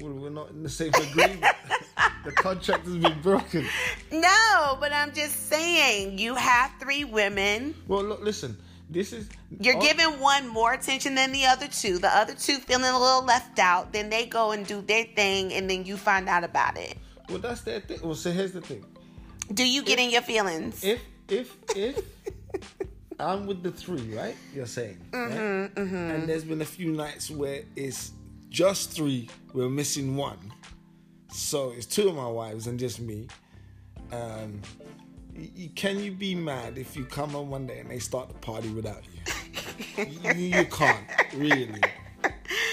well, 0.00 0.12
we're 0.12 0.30
not 0.30 0.50
in 0.50 0.62
the 0.62 0.68
same 0.70 0.92
agreement. 0.94 1.44
the 2.24 2.32
contract 2.32 2.84
has 2.84 2.96
been 2.96 3.20
broken. 3.22 3.66
No, 4.12 4.76
but 4.80 4.92
I'm 4.92 5.12
just 5.12 5.48
saying 5.48 6.18
you 6.18 6.34
have 6.34 6.70
three 6.80 7.04
women. 7.04 7.74
Well, 7.88 8.04
look, 8.04 8.22
listen. 8.22 8.56
This 8.92 9.14
is 9.14 9.28
You're 9.58 9.78
oh, 9.78 9.80
giving 9.80 10.20
one 10.20 10.46
more 10.46 10.74
attention 10.74 11.14
than 11.14 11.32
the 11.32 11.46
other 11.46 11.66
two. 11.66 11.98
The 11.98 12.14
other 12.14 12.34
two 12.34 12.58
feeling 12.58 12.90
a 12.90 12.98
little 12.98 13.24
left 13.24 13.58
out. 13.58 13.92
Then 13.92 14.10
they 14.10 14.26
go 14.26 14.52
and 14.52 14.66
do 14.66 14.82
their 14.82 15.04
thing, 15.04 15.52
and 15.54 15.68
then 15.68 15.86
you 15.86 15.96
find 15.96 16.28
out 16.28 16.44
about 16.44 16.76
it. 16.76 16.98
Well, 17.30 17.38
that's 17.38 17.62
their 17.62 17.80
thing. 17.80 18.00
Well, 18.02 18.14
so 18.14 18.30
here's 18.30 18.52
the 18.52 18.60
thing. 18.60 18.84
Do 19.54 19.66
you 19.66 19.82
get 19.82 19.98
in 19.98 20.10
your 20.10 20.20
feelings? 20.20 20.84
If 20.84 21.00
if 21.28 21.56
if 21.74 22.04
I'm 23.18 23.46
with 23.46 23.62
the 23.62 23.70
three, 23.70 24.14
right? 24.14 24.36
You're 24.54 24.66
saying, 24.66 24.98
right? 25.12 25.70
And 25.74 26.28
there's 26.28 26.44
been 26.44 26.60
a 26.60 26.66
few 26.66 26.92
nights 26.92 27.30
where 27.30 27.62
it's 27.74 28.12
just 28.50 28.90
three. 28.90 29.30
We're 29.54 29.70
missing 29.70 30.16
one, 30.16 30.52
so 31.32 31.70
it's 31.70 31.86
two 31.86 32.08
of 32.08 32.14
my 32.14 32.28
wives 32.28 32.66
and 32.66 32.78
just 32.78 33.00
me. 33.00 33.28
Um, 34.12 34.60
can 35.74 35.98
you 35.98 36.12
be 36.12 36.34
mad 36.34 36.78
if 36.78 36.96
you 36.96 37.04
come 37.04 37.34
on 37.34 37.48
one 37.48 37.66
day 37.66 37.78
and 37.78 37.90
they 37.90 37.98
start 37.98 38.28
the 38.28 38.34
party 38.34 38.68
without 38.70 39.02
you? 39.14 40.04
you, 40.24 40.32
you 40.32 40.64
can't 40.66 41.06
really. 41.34 41.80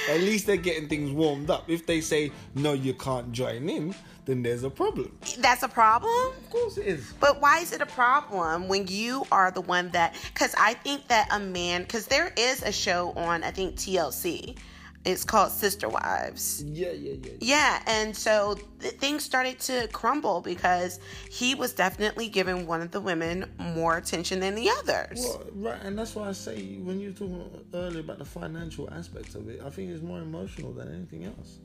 At 0.10 0.22
least 0.22 0.48
they're 0.48 0.58
getting 0.58 0.89
things 0.89 1.12
warmed 1.12 1.50
up. 1.50 1.69
If 1.69 1.86
they 1.86 2.02
say 2.02 2.32
no, 2.56 2.74
you 2.74 2.93
can't 2.93 3.32
join 3.32 3.69
in, 3.69 3.95
then 4.26 4.43
there's 4.43 4.63
a 4.63 4.69
problem. 4.69 5.15
That's 5.38 5.63
a 5.63 5.67
problem? 5.67 6.34
Of 6.38 6.50
course 6.50 6.78
it 6.78 6.88
is. 6.88 7.13
But 7.19 7.41
why 7.41 7.60
is 7.60 7.72
it 7.74 7.82
a 7.82 7.86
problem 7.86 8.67
when 8.67 8.88
you 8.88 9.26
are 9.32 9.52
the 9.52 9.62
one 9.62 9.89
that? 9.89 10.15
Because 10.34 10.54
I 10.58 10.74
think 10.74 11.08
that 11.08 11.28
a 11.32 11.39
man, 11.39 11.84
because 11.84 12.08
there 12.08 12.34
is 12.36 12.63
a 12.63 12.72
show 12.72 13.12
on, 13.15 13.43
I 13.43 13.52
think 13.52 13.76
TLC. 13.76 14.58
It's 15.05 15.23
called 15.23 15.51
Sister 15.51 15.88
Wives. 15.88 16.63
Yeah, 16.63 16.91
yeah, 16.91 17.13
yeah. 17.23 17.31
Yeah, 17.39 17.83
and 17.88 18.15
so 18.15 18.59
th- 18.81 18.95
things 18.95 19.23
started 19.23 19.57
to 19.62 19.88
crumble 19.93 20.41
because 20.41 20.99
he 21.31 21.55
was 21.55 21.73
definitely 21.73 22.27
giving 22.27 22.67
one 22.67 22.81
of 22.81 22.91
the 22.91 22.99
women 22.99 23.49
more 23.57 23.95
attention 23.95 24.41
than 24.41 24.55
the 24.55 24.69
others. 24.69 25.21
Well, 25.23 25.43
right, 25.55 25.81
and 25.83 25.97
that's 25.97 26.15
why 26.15 26.27
I 26.27 26.33
say 26.33 26.75
when 26.75 26.99
you 26.99 27.09
were 27.09 27.13
talking 27.13 27.65
earlier 27.73 28.01
about 28.01 28.19
the 28.19 28.25
financial 28.25 28.91
aspects 28.93 29.35
of 29.35 29.47
it, 29.47 29.62
I 29.65 29.69
think 29.69 29.89
it's 29.89 30.03
more 30.03 30.19
emotional 30.19 30.73
than 30.73 30.93
anything 30.93 31.23
else. 31.23 31.59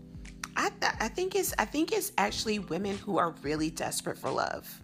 I 0.57 0.71
th- 0.81 0.93
I 1.01 1.09
think 1.09 1.35
it's 1.35 1.53
I 1.59 1.65
think 1.65 1.91
it's 1.91 2.13
actually 2.17 2.61
women 2.61 2.97
who 2.99 3.19
are 3.19 3.35
really 3.43 3.71
desperate 3.71 4.17
for 4.17 4.31
love, 4.31 4.81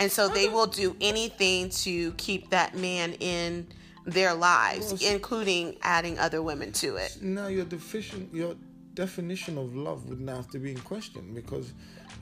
and 0.00 0.10
so 0.10 0.28
they 0.28 0.48
will 0.48 0.66
do 0.66 0.96
anything 1.00 1.70
to 1.70 2.10
keep 2.14 2.50
that 2.50 2.74
man 2.76 3.12
in 3.20 3.68
their 4.06 4.32
lives, 4.34 4.92
Well, 4.92 5.12
including 5.12 5.76
adding 5.82 6.18
other 6.18 6.40
women 6.42 6.72
to 6.72 6.96
it. 6.96 7.18
Now 7.20 7.48
your 7.48 7.64
deficient, 7.64 8.32
your 8.32 8.54
definition 8.94 9.58
of 9.58 9.74
love 9.76 10.08
would 10.08 10.20
now 10.20 10.36
have 10.36 10.48
to 10.50 10.58
be 10.58 10.70
in 10.70 10.78
question 10.78 11.34
because 11.34 11.72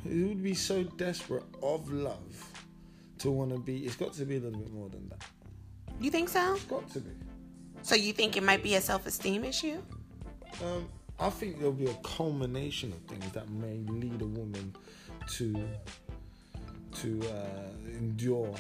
who 0.03 0.29
would 0.29 0.43
be 0.43 0.55
so 0.55 0.83
desperate 0.83 1.45
of 1.63 1.91
love 1.93 2.51
to 3.19 3.31
want 3.31 3.53
to 3.53 3.59
be? 3.59 3.85
It's 3.85 3.97
got 3.97 4.15
to 4.15 4.25
be 4.25 4.37
a 4.37 4.41
little 4.41 4.59
bit 4.59 4.73
more 4.73 4.89
than 4.89 5.09
that. 5.11 5.23
You 6.01 6.11
think 6.11 6.31
so? 6.31 6.55
It's 6.55 6.65
got 6.65 6.91
to 6.91 7.01
be. 7.01 7.11
So 7.83 7.95
you 7.95 8.15
think 8.15 8.37
it 8.37 8.43
might 8.43 8.63
be 8.63 8.75
a 8.77 8.81
self-esteem 8.81 9.45
issue? 9.45 9.81
Um, 10.65 10.89
I 11.21 11.29
think 11.29 11.59
there'll 11.59 11.73
be 11.73 11.87
a 11.87 11.95
culmination 12.03 12.93
of 12.93 12.99
things 13.03 13.31
that 13.33 13.49
may 13.51 13.77
lead 13.87 14.23
a 14.23 14.27
woman 14.27 14.75
to 15.29 15.55
to 16.97 17.21
uh, 17.29 17.89
endure 17.99 18.55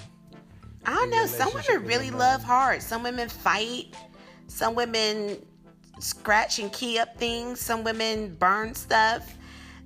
I 0.86 0.94
don't 0.94 1.10
know. 1.10 1.26
Some 1.26 1.50
women 1.54 1.86
really 1.86 2.10
love 2.10 2.42
hard. 2.42 2.82
Some 2.82 3.02
women 3.02 3.28
fight. 3.28 3.94
Some 4.48 4.74
women 4.74 5.44
scratch 5.98 6.58
and 6.58 6.72
key 6.72 6.98
up 6.98 7.16
things. 7.16 7.60
Some 7.60 7.84
women 7.84 8.34
burn 8.34 8.74
stuff. 8.74 9.34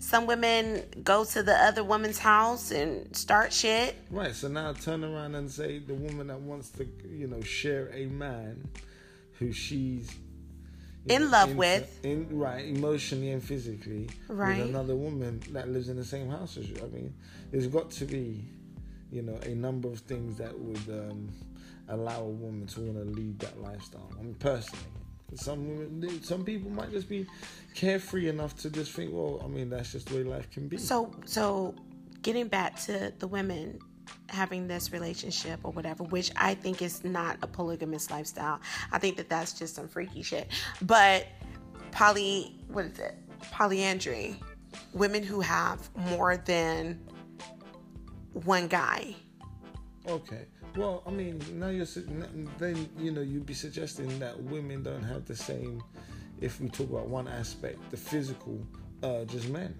Some 0.00 0.26
women 0.26 0.82
go 1.02 1.24
to 1.24 1.42
the 1.42 1.54
other 1.54 1.82
woman's 1.82 2.18
house 2.18 2.70
and 2.70 3.14
start 3.16 3.52
shit. 3.52 3.96
Right. 4.10 4.34
So 4.34 4.48
now 4.48 4.72
turn 4.72 5.02
around 5.04 5.34
and 5.34 5.50
say 5.50 5.78
the 5.80 5.94
woman 5.94 6.28
that 6.28 6.40
wants 6.40 6.70
to, 6.70 6.86
you 7.08 7.26
know, 7.26 7.40
share 7.42 7.90
a 7.92 8.06
man 8.06 8.68
who 9.38 9.52
she's 9.52 10.08
In 11.08 11.22
know, 11.24 11.28
love 11.30 11.54
with. 11.56 12.04
in 12.04 12.28
right, 12.38 12.64
emotionally 12.64 13.30
and 13.32 13.42
physically, 13.42 14.08
Right. 14.28 14.58
with 14.58 14.68
another 14.68 14.94
woman 14.94 15.40
that 15.50 15.68
lives 15.68 15.88
in 15.88 15.96
the 15.96 16.04
same 16.04 16.28
house 16.30 16.56
as 16.56 16.68
you. 16.68 16.76
I 16.82 16.88
mean, 16.94 17.14
there's 17.50 17.66
got 17.66 17.90
to 17.92 18.04
be, 18.04 18.44
you 19.10 19.22
know, 19.22 19.38
a 19.42 19.54
number 19.54 19.88
of 19.88 20.00
things 20.00 20.36
that 20.38 20.58
would 20.58 20.88
um, 20.88 21.28
allow 21.88 22.22
a 22.22 22.28
woman 22.28 22.66
to 22.68 22.80
want 22.80 22.96
to 22.96 23.04
lead 23.04 23.38
that 23.40 23.60
lifestyle. 23.60 24.10
I 24.18 24.22
mean, 24.22 24.34
personally, 24.34 24.84
some 25.34 25.68
women, 25.68 26.22
some 26.22 26.44
people 26.44 26.70
might 26.70 26.90
just 26.90 27.08
be 27.08 27.26
carefree 27.74 28.28
enough 28.28 28.56
to 28.58 28.70
just 28.70 28.92
think, 28.92 29.12
well, 29.12 29.40
I 29.44 29.48
mean, 29.48 29.70
that's 29.70 29.92
just 29.92 30.08
the 30.08 30.16
way 30.16 30.22
life 30.24 30.50
can 30.50 30.68
be. 30.68 30.78
So 30.78 31.10
so 31.24 31.74
getting 32.22 32.48
back 32.48 32.78
to 32.80 33.12
the 33.18 33.26
women 33.26 33.78
having 34.28 34.66
this 34.68 34.92
relationship 34.92 35.60
or 35.62 35.72
whatever, 35.72 36.04
which 36.04 36.30
I 36.36 36.54
think 36.54 36.82
is 36.82 37.04
not 37.04 37.38
a 37.42 37.46
polygamous 37.46 38.10
lifestyle. 38.10 38.60
I 38.92 38.98
think 38.98 39.16
that 39.16 39.28
that's 39.28 39.52
just 39.52 39.74
some 39.74 39.88
freaky 39.88 40.22
shit. 40.22 40.48
But 40.82 41.26
poly, 41.90 42.58
what 42.68 42.86
is 42.86 42.98
it? 42.98 43.16
Polyandry. 43.52 44.40
Women 44.92 45.22
who 45.22 45.40
have 45.40 45.88
more 45.96 46.36
than 46.36 47.00
one 48.44 48.68
guy. 48.68 49.14
Okay. 50.06 50.46
Well, 50.76 51.02
I 51.06 51.10
mean, 51.10 51.40
now 51.54 51.68
you're 51.68 51.86
then 52.58 52.88
you 52.98 53.10
know 53.10 53.20
you'd 53.20 53.46
be 53.46 53.54
suggesting 53.54 54.18
that 54.18 54.40
women 54.44 54.82
don't 54.82 55.02
have 55.02 55.24
the 55.24 55.36
same, 55.36 55.82
if 56.40 56.60
we 56.60 56.68
talk 56.68 56.90
about 56.90 57.08
one 57.08 57.28
aspect, 57.28 57.78
the 57.90 57.96
physical 57.96 58.64
urge 59.02 59.34
as 59.34 59.48
men. 59.48 59.74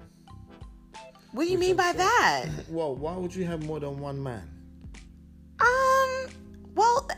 What 1.32 1.44
do 1.44 1.50
you 1.50 1.58
mean 1.58 1.76
by 1.76 1.88
I'm 1.88 1.96
that? 1.98 2.46
Well, 2.68 2.94
why 2.94 3.14
would 3.14 3.34
you 3.34 3.44
have 3.44 3.64
more 3.64 3.80
than 3.80 3.98
one 3.98 4.22
man? 4.22 4.48
Um, 5.60 6.30
well, 6.74 7.08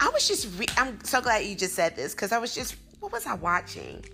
I 0.00 0.08
was 0.08 0.26
just, 0.26 0.58
re- 0.58 0.66
I'm 0.76 1.02
so 1.04 1.20
glad 1.20 1.44
you 1.44 1.54
just 1.54 1.74
said 1.74 1.94
this 1.94 2.14
because 2.14 2.32
I 2.32 2.38
was 2.38 2.54
just, 2.54 2.76
what 2.98 3.12
was 3.12 3.26
I 3.26 3.34
watching? 3.34 4.04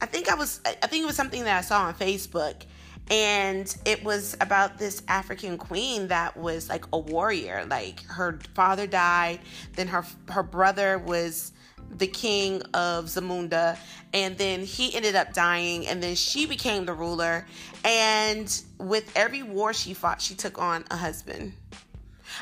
I 0.00 0.06
think 0.06 0.28
I 0.28 0.34
was, 0.34 0.60
I 0.66 0.86
think 0.86 1.04
it 1.04 1.06
was 1.06 1.16
something 1.16 1.44
that 1.44 1.58
I 1.58 1.60
saw 1.60 1.84
on 1.84 1.94
Facebook. 1.94 2.62
And 3.10 3.74
it 3.84 4.02
was 4.02 4.34
about 4.40 4.78
this 4.78 5.02
African 5.08 5.58
queen 5.58 6.08
that 6.08 6.36
was 6.36 6.68
like 6.68 6.84
a 6.92 6.98
warrior. 6.98 7.66
Like 7.68 8.02
her 8.06 8.38
father 8.54 8.86
died, 8.86 9.40
then 9.74 9.88
her 9.88 10.04
her 10.30 10.42
brother 10.42 10.98
was 10.98 11.52
the 11.90 12.06
king 12.06 12.62
of 12.72 13.04
Zamunda, 13.06 13.76
and 14.14 14.36
then 14.38 14.60
he 14.64 14.94
ended 14.96 15.14
up 15.14 15.32
dying, 15.34 15.86
and 15.86 16.02
then 16.02 16.14
she 16.14 16.46
became 16.46 16.86
the 16.86 16.94
ruler. 16.94 17.46
And 17.84 18.62
with 18.78 19.12
every 19.14 19.42
war 19.42 19.72
she 19.74 19.92
fought, 19.94 20.20
she 20.22 20.34
took 20.34 20.58
on 20.58 20.84
a 20.90 20.96
husband. 20.96 21.52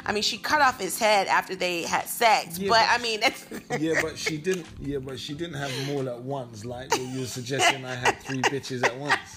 I 0.07 0.13
mean, 0.13 0.23
she 0.23 0.39
cut 0.39 0.63
off 0.63 0.81
his 0.81 0.99
head 0.99 1.27
after 1.27 1.55
they 1.55 1.83
had 1.83 2.07
sex, 2.07 2.57
Yeah, 2.59 2.69
but, 2.69 2.87
but- 2.87 3.01
I 3.01 3.03
mean, 3.03 3.21
it's, 3.23 3.47
Yeah, 3.83 4.01
but 4.01 4.17
she 4.17 4.39
didn't. 4.39 4.67
Yeah, 4.81 4.99
but 4.99 5.19
she 5.19 5.35
didn't 5.35 5.57
have 5.57 5.75
them 5.77 5.97
all 5.97 6.09
at 6.09 6.23
once. 6.23 6.65
Like 6.65 6.97
you 6.97 7.21
were 7.21 7.27
suggesting, 7.27 7.85
I 7.85 7.95
had 7.97 8.19
three 8.23 8.41
bitches 8.43 8.85
at 8.85 8.97
once. 8.97 9.32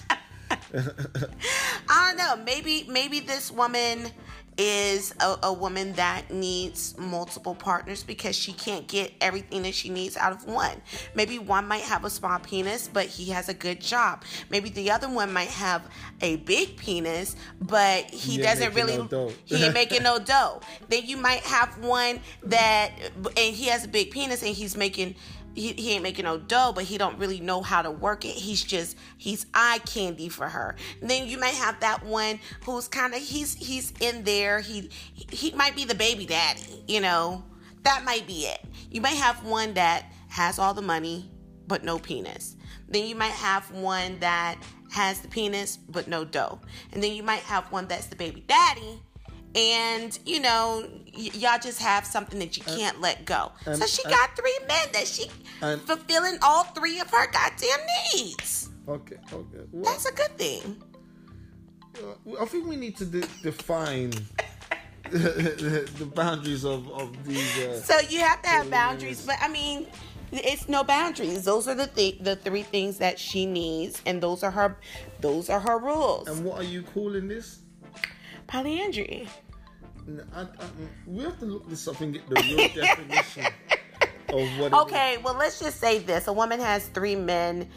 I 1.88 2.08
don't 2.08 2.16
know. 2.18 2.44
Maybe 2.44 2.86
maybe 2.88 3.20
this 3.20 3.50
woman 3.50 4.10
is 4.58 5.14
a, 5.20 5.36
a 5.44 5.52
woman 5.52 5.92
that 5.94 6.30
needs 6.30 6.96
multiple 6.96 7.54
partners 7.54 8.02
because 8.02 8.34
she 8.34 8.52
can't 8.52 8.86
get 8.86 9.12
everything 9.20 9.62
that 9.62 9.74
she 9.74 9.90
needs 9.90 10.16
out 10.16 10.32
of 10.32 10.44
one. 10.46 10.80
Maybe 11.14 11.38
one 11.38 11.68
might 11.68 11.82
have 11.82 12.04
a 12.04 12.10
small 12.10 12.38
penis, 12.38 12.88
but 12.88 13.06
he 13.06 13.30
has 13.30 13.48
a 13.48 13.54
good 13.54 13.80
job. 13.80 14.24
Maybe 14.50 14.70
the 14.70 14.90
other 14.90 15.08
one 15.08 15.32
might 15.32 15.48
have 15.48 15.82
a 16.22 16.36
big 16.36 16.76
penis, 16.76 17.36
but 17.60 18.10
he 18.10 18.36
He 18.36 18.38
doesn't 18.38 18.74
really 18.74 18.96
no 18.96 19.32
he 19.44 19.64
ain't 19.64 19.74
making 19.74 20.02
no 20.02 20.18
dough. 20.24 20.60
Then 20.88 21.04
you 21.04 21.16
might 21.16 21.40
have 21.40 21.78
one 21.84 22.20
that 22.44 22.92
and 23.36 23.54
he 23.54 23.66
has 23.66 23.84
a 23.84 23.88
big 23.88 24.10
penis 24.10 24.42
and 24.42 24.54
he's 24.54 24.76
making 24.76 25.16
he, 25.56 25.72
he 25.72 25.92
ain't 25.94 26.02
making 26.02 26.26
no 26.26 26.38
dough, 26.38 26.72
but 26.74 26.84
he 26.84 26.98
don't 26.98 27.18
really 27.18 27.40
know 27.40 27.62
how 27.62 27.82
to 27.82 27.90
work 27.90 28.24
it. 28.24 28.34
He's 28.34 28.62
just 28.62 28.96
he's 29.16 29.46
eye 29.54 29.80
candy 29.86 30.28
for 30.28 30.48
her. 30.48 30.76
And 31.00 31.10
then 31.10 31.26
you 31.26 31.38
might 31.38 31.54
have 31.54 31.80
that 31.80 32.04
one 32.04 32.38
who's 32.64 32.88
kind 32.88 33.14
of 33.14 33.20
he's 33.20 33.54
he's 33.54 33.92
in 34.00 34.22
there. 34.24 34.60
He 34.60 34.90
he 35.14 35.50
might 35.52 35.74
be 35.74 35.84
the 35.84 35.94
baby 35.94 36.26
daddy, 36.26 36.84
you 36.86 37.00
know. 37.00 37.44
That 37.82 38.04
might 38.04 38.26
be 38.26 38.46
it. 38.46 38.60
You 38.90 39.00
might 39.00 39.16
have 39.16 39.44
one 39.44 39.74
that 39.74 40.12
has 40.28 40.58
all 40.58 40.74
the 40.74 40.82
money 40.82 41.30
but 41.66 41.84
no 41.84 41.98
penis. 41.98 42.56
Then 42.88 43.06
you 43.06 43.14
might 43.14 43.32
have 43.32 43.70
one 43.70 44.18
that 44.20 44.58
has 44.90 45.20
the 45.20 45.28
penis 45.28 45.76
but 45.76 46.08
no 46.08 46.24
dough. 46.24 46.60
And 46.92 47.02
then 47.02 47.12
you 47.12 47.22
might 47.22 47.40
have 47.40 47.70
one 47.72 47.88
that's 47.88 48.06
the 48.06 48.16
baby 48.16 48.44
daddy 48.46 49.00
and 49.56 50.18
you 50.26 50.38
know 50.40 50.86
y- 51.16 51.30
y'all 51.34 51.58
just 51.58 51.80
have 51.80 52.06
something 52.06 52.38
that 52.38 52.56
you 52.56 52.62
can't 52.64 53.00
let 53.00 53.24
go. 53.24 53.50
so 53.64 53.86
she 53.86 54.02
got 54.04 54.36
three 54.36 54.58
men 54.68 54.86
that 54.92 55.06
she 55.06 55.30
and- 55.62 55.80
fulfilling 55.82 56.38
all 56.42 56.64
three 56.64 57.00
of 57.00 57.10
her 57.10 57.26
goddamn 57.32 57.80
needs. 58.14 58.68
Okay, 58.88 59.16
okay. 59.32 59.58
Well, 59.72 59.84
That's 59.92 60.06
a 60.06 60.12
good 60.12 60.36
thing. 60.38 60.82
I 62.40 62.44
think 62.44 62.66
we 62.66 62.76
need 62.76 62.96
to 62.98 63.06
de- 63.06 63.26
define 63.42 64.10
the, 65.10 65.88
the 65.98 66.06
boundaries 66.06 66.64
of 66.64 66.88
of 66.92 67.24
these. 67.26 67.58
Uh, 67.58 67.80
So 67.80 67.98
you 68.08 68.20
have 68.20 68.42
to 68.42 68.48
have 68.48 68.70
boundaries, 68.70 69.24
but 69.24 69.36
I 69.40 69.48
mean, 69.48 69.86
it's 70.32 70.68
no 70.68 70.84
boundaries. 70.84 71.44
Those 71.44 71.66
are 71.68 71.74
the 71.74 71.86
th- 71.86 72.18
the 72.20 72.36
three 72.36 72.62
things 72.64 72.98
that 72.98 73.18
she 73.18 73.46
needs, 73.46 74.02
and 74.04 74.22
those 74.22 74.42
are 74.42 74.50
her 74.50 74.76
those 75.20 75.48
are 75.48 75.60
her 75.60 75.78
rules. 75.78 76.28
and 76.28 76.44
what 76.44 76.60
are 76.60 76.64
you 76.68 76.82
calling 76.82 77.28
this? 77.28 77.60
Polyandry. 78.46 79.26
I, 80.34 80.42
I, 80.42 80.44
mm, 80.44 80.88
we 81.06 81.22
have 81.24 81.38
to 81.40 81.46
look 81.46 81.68
this 81.68 81.86
up 81.88 82.00
and 82.00 82.12
get 82.12 82.28
the 82.28 82.36
real 82.36 82.68
definition 82.74 83.46
of 84.28 84.58
what. 84.58 84.72
Okay, 84.72 85.18
well, 85.18 85.34
let's 85.34 85.58
just 85.58 85.80
say 85.80 85.98
this: 85.98 86.28
a 86.28 86.32
woman 86.32 86.60
has 86.60 86.86
three 86.88 87.16
men, 87.16 87.68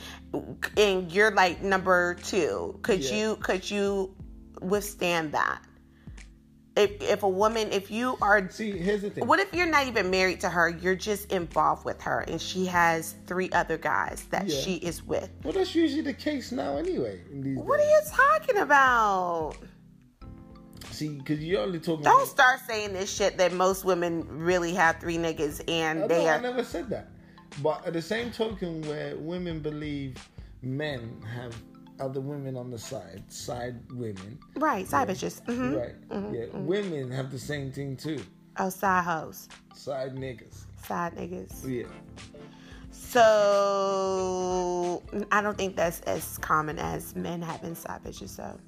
and 0.78 1.12
you're 1.12 1.32
like 1.32 1.62
number 1.62 2.16
two. 2.16 2.80
Could 2.84 3.04
Yeah. 3.04 3.16
you 3.16 3.36
could 3.38 3.70
you 3.70 4.16
withstand 4.62 5.32
that? 5.34 5.62
If 6.76 7.02
if 7.02 7.24
a 7.24 7.28
woman, 7.30 7.72
if 7.72 7.90
you 7.90 8.16
are. 8.22 8.48
See, 8.50 8.72
here's 8.72 9.02
the 9.02 9.10
thing. 9.10 9.26
what 9.26 9.40
if 9.40 9.52
you're 9.54 9.66
not 9.66 9.88
even 9.88 10.12
married 10.12 10.42
to 10.42 10.50
her? 10.50 10.70
You're 10.70 10.96
just 10.96 11.32
involved 11.32 11.84
with 11.84 12.00
her, 12.04 12.20
and 12.22 12.40
she 12.40 12.68
has 12.68 13.16
three 13.26 13.50
other 13.52 13.78
guys 13.78 14.26
that 14.30 14.48
Yeah. 14.48 14.62
she 14.62 14.76
is 14.76 15.04
with. 15.04 15.30
Well, 15.44 15.54
that's 15.54 15.74
usually 15.74 16.04
the 16.04 16.14
case 16.14 16.52
now, 16.52 16.78
anyway. 16.78 17.22
In 17.32 17.42
these 17.42 17.58
What 17.58 17.80
are 17.80 17.84
you 17.84 18.02
talking 18.08 18.58
about? 18.58 19.56
See, 21.00 21.16
because 21.18 21.40
you're 21.42 21.62
only 21.62 21.80
talking. 21.80 22.04
Don't 22.04 22.14
about- 22.16 22.28
start 22.28 22.60
saying 22.68 22.92
this 22.92 23.10
shit 23.10 23.38
that 23.38 23.54
most 23.54 23.86
women 23.86 24.28
really 24.28 24.74
have 24.74 25.00
three 25.00 25.16
niggas 25.18 25.62
and 25.70 26.04
I, 26.04 26.08
they 26.08 26.26
know, 26.26 26.32
I 26.32 26.40
never 26.42 26.62
said 26.66 26.90
that. 26.90 27.08
But 27.64 27.88
at 27.88 27.94
the 27.94 28.02
same 28.02 28.32
token, 28.32 28.82
where 28.82 29.16
women 29.16 29.62
believe 29.62 30.18
men 30.62 31.22
have 31.34 31.56
other 32.02 32.20
women 32.20 32.58
on 32.58 32.70
the 32.70 32.78
side, 32.78 33.24
side 33.32 33.78
women, 33.94 34.38
Right, 34.58 34.86
side 34.90 35.08
bitches. 35.08 35.40
hmm 35.46 35.74
right? 35.74 35.96
yeah, 36.34 36.48
women 36.54 37.10
have 37.12 37.32
the 37.32 37.40
same 37.40 37.72
thing 37.72 37.96
too, 37.96 38.22
Oh, 38.58 38.70
side 38.70 39.06
hoes, 39.06 39.48
side 39.74 40.16
niggas. 40.16 40.66
side 40.86 41.16
niggas. 41.16 41.66
Yeah, 41.66 41.88
So 42.92 45.02
I 45.32 45.42
don't 45.42 45.58
think 45.58 45.78
that's 45.78 46.02
as 46.02 46.38
common 46.40 46.78
as 46.78 47.16
men 47.16 47.42
having 47.42 47.76
side 47.76 48.04
bitches. 48.04 48.30
So 48.30 48.60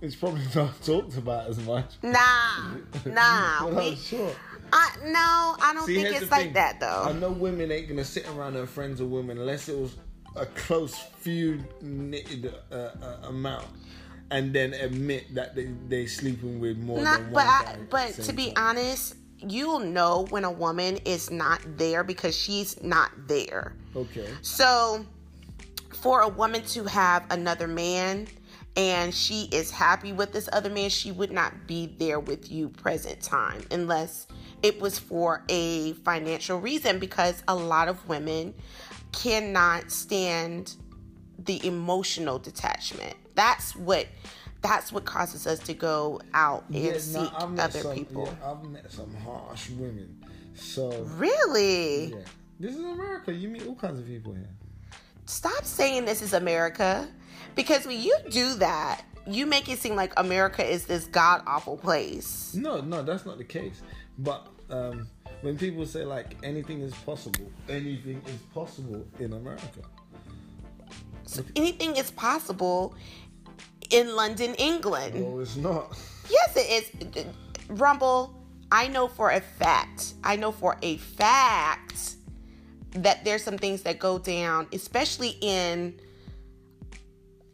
it's 0.00 0.14
probably 0.16 0.42
not 0.54 0.80
talked 0.82 1.16
about 1.16 1.48
as 1.48 1.58
much. 1.64 1.86
nah, 2.02 2.74
nah. 3.06 3.68
But 3.70 3.76
we, 3.84 3.96
sure. 3.96 4.32
I, 4.72 4.90
no, 5.06 5.56
I 5.64 5.72
don't 5.74 5.86
See, 5.86 5.94
think 6.02 6.14
it's 6.20 6.30
like 6.30 6.44
thing. 6.44 6.52
that 6.54 6.78
though. 6.80 7.04
I 7.06 7.12
know 7.12 7.30
women 7.30 7.72
ain't 7.72 7.88
gonna 7.88 8.04
sit 8.04 8.28
around 8.28 8.54
their 8.54 8.66
friends 8.66 9.00
or 9.00 9.06
women 9.06 9.38
unless 9.38 9.68
it 9.68 9.76
was 9.78 9.96
a 10.36 10.44
close 10.46 10.94
few 11.20 11.64
knitted 11.80 12.54
uh, 12.70 12.74
uh, 12.74 13.16
amount, 13.24 13.66
and 14.30 14.52
then 14.52 14.74
admit 14.74 15.34
that 15.34 15.54
they 15.54 15.70
they 15.88 16.06
sleeping 16.06 16.60
with 16.60 16.76
more 16.78 17.00
Not, 17.00 17.20
than 17.20 17.32
but 17.32 17.34
one 17.34 17.46
I, 17.46 17.62
guy. 17.64 17.72
at 17.72 17.90
but 17.90 18.12
to 18.24 18.32
be 18.34 18.52
time. 18.52 18.76
honest, 18.76 19.14
you'll 19.38 19.80
know 19.80 20.26
when 20.28 20.44
a 20.44 20.52
woman 20.52 20.98
is 21.06 21.30
not 21.30 21.60
there 21.78 22.04
because 22.04 22.36
she's 22.36 22.80
not 22.82 23.10
there. 23.26 23.72
okay, 23.96 24.28
So, 24.42 25.06
for 26.02 26.20
a 26.20 26.28
woman 26.28 26.62
to 26.66 26.84
have 26.84 27.24
another 27.30 27.66
man 27.68 28.26
and 28.78 29.12
she 29.12 29.48
is 29.50 29.72
happy 29.72 30.12
with 30.12 30.32
this 30.32 30.48
other 30.52 30.70
man, 30.70 30.88
she 30.88 31.10
would 31.10 31.32
not 31.32 31.66
be 31.66 31.86
there 31.98 32.20
with 32.20 32.50
you 32.50 32.68
present 32.68 33.20
time 33.20 33.60
unless 33.72 34.28
it 34.62 34.80
was 34.80 35.00
for 35.00 35.42
a 35.48 35.94
financial 36.04 36.60
reason 36.60 37.00
because 37.00 37.42
a 37.48 37.54
lot 37.54 37.88
of 37.88 38.08
women 38.08 38.54
cannot 39.10 39.90
stand 39.90 40.76
the 41.40 41.64
emotional 41.66 42.38
detachment. 42.38 43.14
That's 43.34 43.74
what 43.74 44.06
that's 44.60 44.92
what 44.92 45.04
causes 45.04 45.46
us 45.46 45.58
to 45.60 45.74
go 45.74 46.20
out 46.32 46.64
and 46.68 46.76
yeah, 46.76 46.98
seek 46.98 47.30
other 47.34 47.80
some, 47.80 47.94
people. 47.94 48.26
Yeah, 48.26 48.50
I've 48.50 48.64
met 48.64 48.90
some 48.90 49.12
harsh 49.16 49.70
women. 49.70 50.24
So 50.54 51.02
Really? 51.16 52.06
yeah, 52.06 52.16
This 52.60 52.76
is 52.76 52.84
America. 52.84 53.32
You 53.32 53.48
meet 53.48 53.66
all 53.66 53.76
kinds 53.76 53.98
of 53.98 54.06
people 54.06 54.34
here. 54.34 54.48
Stop 55.26 55.64
saying 55.64 56.04
this 56.04 56.22
is 56.22 56.32
America. 56.32 57.08
Because 57.54 57.86
when 57.86 58.00
you 58.00 58.16
do 58.30 58.54
that, 58.54 59.02
you 59.26 59.46
make 59.46 59.68
it 59.68 59.78
seem 59.78 59.94
like 59.94 60.12
America 60.16 60.64
is 60.64 60.86
this 60.86 61.04
god 61.06 61.42
awful 61.46 61.76
place. 61.76 62.54
No, 62.54 62.80
no, 62.80 63.02
that's 63.02 63.26
not 63.26 63.38
the 63.38 63.44
case. 63.44 63.82
But 64.18 64.48
um, 64.70 65.08
when 65.42 65.58
people 65.58 65.84
say 65.86 66.04
like 66.04 66.36
anything 66.42 66.80
is 66.80 66.94
possible, 66.94 67.50
anything 67.68 68.22
is 68.26 68.40
possible 68.54 69.06
in 69.18 69.32
America. 69.32 69.82
So 71.24 71.44
anything 71.56 71.96
is 71.96 72.10
possible 72.10 72.94
in 73.90 74.16
London, 74.16 74.54
England. 74.54 75.14
No, 75.14 75.40
it's 75.40 75.56
not. 75.56 75.98
Yes, 76.30 76.56
it 76.56 76.94
is. 77.16 77.26
Rumble, 77.68 78.34
I 78.72 78.88
know 78.88 79.08
for 79.08 79.30
a 79.30 79.40
fact, 79.40 80.14
I 80.24 80.36
know 80.36 80.52
for 80.52 80.76
a 80.82 80.96
fact 80.96 82.16
that 82.92 83.24
there's 83.24 83.42
some 83.42 83.58
things 83.58 83.82
that 83.82 83.98
go 83.98 84.18
down, 84.18 84.66
especially 84.72 85.36
in, 85.40 86.00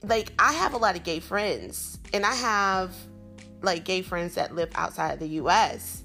like, 0.09 0.33
I 0.39 0.53
have 0.53 0.75
a 0.75 0.79
lot 0.79 0.97
of 0.97 1.03
gay 1.05 1.21
friends, 1.21 1.99
and 2.13 2.25
I 2.25 2.35
have, 2.35 2.95
like, 3.63 3.85
gay 3.85 4.03
friends 4.03 4.35
that 4.35 4.55
live 4.55 4.71
outside 4.75 5.13
of 5.15 5.19
the 5.21 5.29
US 5.41 6.03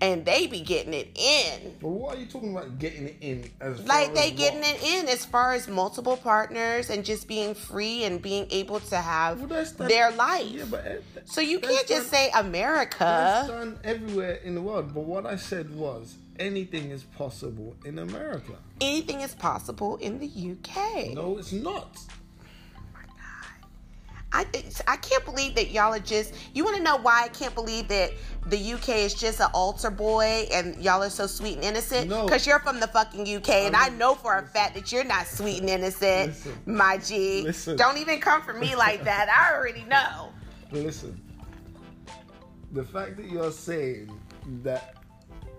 and 0.00 0.24
they 0.24 0.48
be 0.48 0.60
getting 0.62 0.92
it 0.94 1.16
in. 1.16 1.76
But 1.80 1.88
what 1.90 2.16
are 2.16 2.20
you 2.20 2.26
talking 2.26 2.50
about 2.50 2.76
getting 2.80 3.06
it 3.06 3.16
in? 3.20 3.48
As 3.60 3.86
like 3.86 4.12
they 4.14 4.32
as 4.32 4.36
getting 4.36 4.58
what? 4.58 4.74
it 4.74 4.82
in 4.82 5.08
as 5.08 5.24
far 5.24 5.52
as 5.52 5.68
multiple 5.68 6.16
partners 6.16 6.90
and 6.90 7.04
just 7.04 7.28
being 7.28 7.54
free 7.54 8.02
and 8.02 8.20
being 8.20 8.48
able 8.50 8.80
to 8.80 8.96
have 8.96 9.38
Well, 9.38 9.46
done- 9.64 9.86
their 9.88 10.10
life. 10.10 10.44
Yeah, 10.50 10.64
but 10.68 11.04
so 11.24 11.40
you 11.40 11.60
can't 11.60 11.86
just 11.86 12.10
done- 12.10 12.18
say 12.20 12.30
That's 12.34 12.44
America. 12.44 13.44
done 13.46 13.78
everywhere 13.84 14.40
in 14.42 14.56
the 14.56 14.60
world. 14.60 14.92
But 14.92 15.04
what 15.04 15.24
I 15.24 15.36
said 15.36 15.72
was 15.72 16.16
anything 16.36 16.90
is 16.90 17.04
possible 17.04 17.76
in 17.84 18.00
America. 18.00 18.54
Anything 18.80 19.20
is 19.20 19.36
possible 19.36 19.98
in 19.98 20.18
the 20.18 20.26
UK. 20.26 21.14
No, 21.14 21.38
it's 21.38 21.52
not. 21.52 21.96
I 24.32 24.46
I 24.86 24.96
can't 24.96 25.24
believe 25.24 25.54
that 25.56 25.70
y'all 25.70 25.92
are 25.92 25.98
just. 25.98 26.34
You 26.54 26.64
want 26.64 26.76
to 26.76 26.82
know 26.82 26.96
why 26.96 27.24
I 27.24 27.28
can't 27.28 27.54
believe 27.54 27.88
that 27.88 28.12
the 28.46 28.72
UK 28.72 28.88
is 28.90 29.14
just 29.14 29.40
an 29.40 29.48
altar 29.54 29.90
boy 29.90 30.48
and 30.52 30.76
y'all 30.82 31.02
are 31.02 31.10
so 31.10 31.26
sweet 31.26 31.56
and 31.56 31.64
innocent? 31.64 32.08
No. 32.08 32.24
Because 32.24 32.46
you're 32.46 32.58
from 32.60 32.80
the 32.80 32.88
fucking 32.88 33.22
UK, 33.22 33.48
and 33.50 33.76
I 33.76 33.90
mean, 33.90 33.98
know 33.98 34.14
for 34.14 34.38
a 34.38 34.42
fact 34.46 34.74
that 34.74 34.90
you're 34.90 35.04
not 35.04 35.26
sweet 35.26 35.60
and 35.60 35.68
innocent, 35.68 36.28
Listen. 36.28 36.58
my 36.66 36.98
G. 36.98 37.42
Listen. 37.42 37.76
Don't 37.76 37.98
even 37.98 38.20
come 38.20 38.42
for 38.42 38.54
me 38.54 38.74
like 38.74 39.04
that. 39.04 39.28
I 39.28 39.54
already 39.54 39.84
know. 39.84 40.30
Listen, 40.70 41.20
the 42.72 42.84
fact 42.84 43.16
that 43.18 43.26
you're 43.26 43.52
saying 43.52 44.10
that 44.62 45.01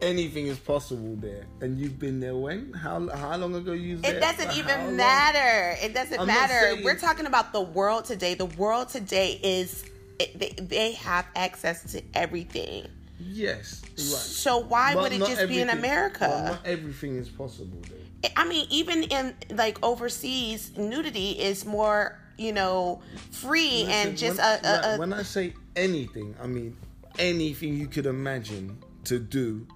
anything 0.04 0.48
is 0.48 0.60
possible 0.60 1.16
there, 1.16 1.46
and 1.62 1.80
you've 1.80 1.98
been 2.00 2.20
there 2.20 2.36
when? 2.36 2.74
How 2.74 3.08
how 3.10 3.36
long 3.38 3.56
ago 3.56 3.72
you? 3.72 4.00
It 4.04 4.20
doesn't 4.20 4.52
even 4.58 4.80
long? 4.86 4.98
matter. 4.98 5.78
It 5.82 5.94
doesn't 5.94 6.20
I'm 6.20 6.28
matter. 6.28 6.54
saying- 6.54 6.84
We're 6.84 7.00
talking 7.00 7.26
about 7.26 7.54
the 7.54 7.62
world 7.62 8.06
today. 8.06 8.34
The 8.36 8.46
world 8.46 8.90
today 8.90 9.40
is 9.44 9.86
it, 10.20 10.38
they, 10.38 10.50
they 10.64 10.92
have 10.94 11.26
access 11.36 11.92
to 11.94 12.02
everything. 12.14 12.88
Yes, 13.20 13.82
right. 13.92 14.00
So 14.00 14.58
why 14.58 14.94
But 14.94 15.04
would 15.04 15.14
it 15.14 15.20
just 15.20 15.48
be 15.48 15.62
in 15.62 15.70
America? 15.70 16.28
but 16.30 16.44
not 16.52 16.66
everything 16.66 17.16
is 17.18 17.30
possible 17.30 17.80
there. 17.90 18.32
I 18.36 18.46
mean, 18.48 18.68
even 18.70 19.04
in 19.04 19.34
like 19.52 19.82
overseas, 19.84 20.72
nudity 20.78 21.32
is 21.32 21.66
more, 21.66 22.20
you 22.38 22.52
know, 22.52 23.02
free 23.32 23.86
and 23.88 24.12
Listen, 24.12 24.18
just 24.18 24.38
when, 24.40 24.66
a, 24.66 24.68
a, 24.68 24.96
a 24.96 24.98
when 24.98 25.14
I 25.14 25.24
say 25.24 25.54
anything, 25.76 26.36
I 26.42 26.48
mean 26.48 26.76
anything 27.20 27.76
you 27.78 27.88
could 27.88 28.06
imagine 28.08 28.78
to 29.06 29.20
do, 29.20 29.68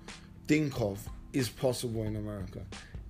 think 0.47 0.79
of, 0.81 1.07
is 1.33 1.49
possible 1.49 2.03
in 2.03 2.15
America. 2.15 2.61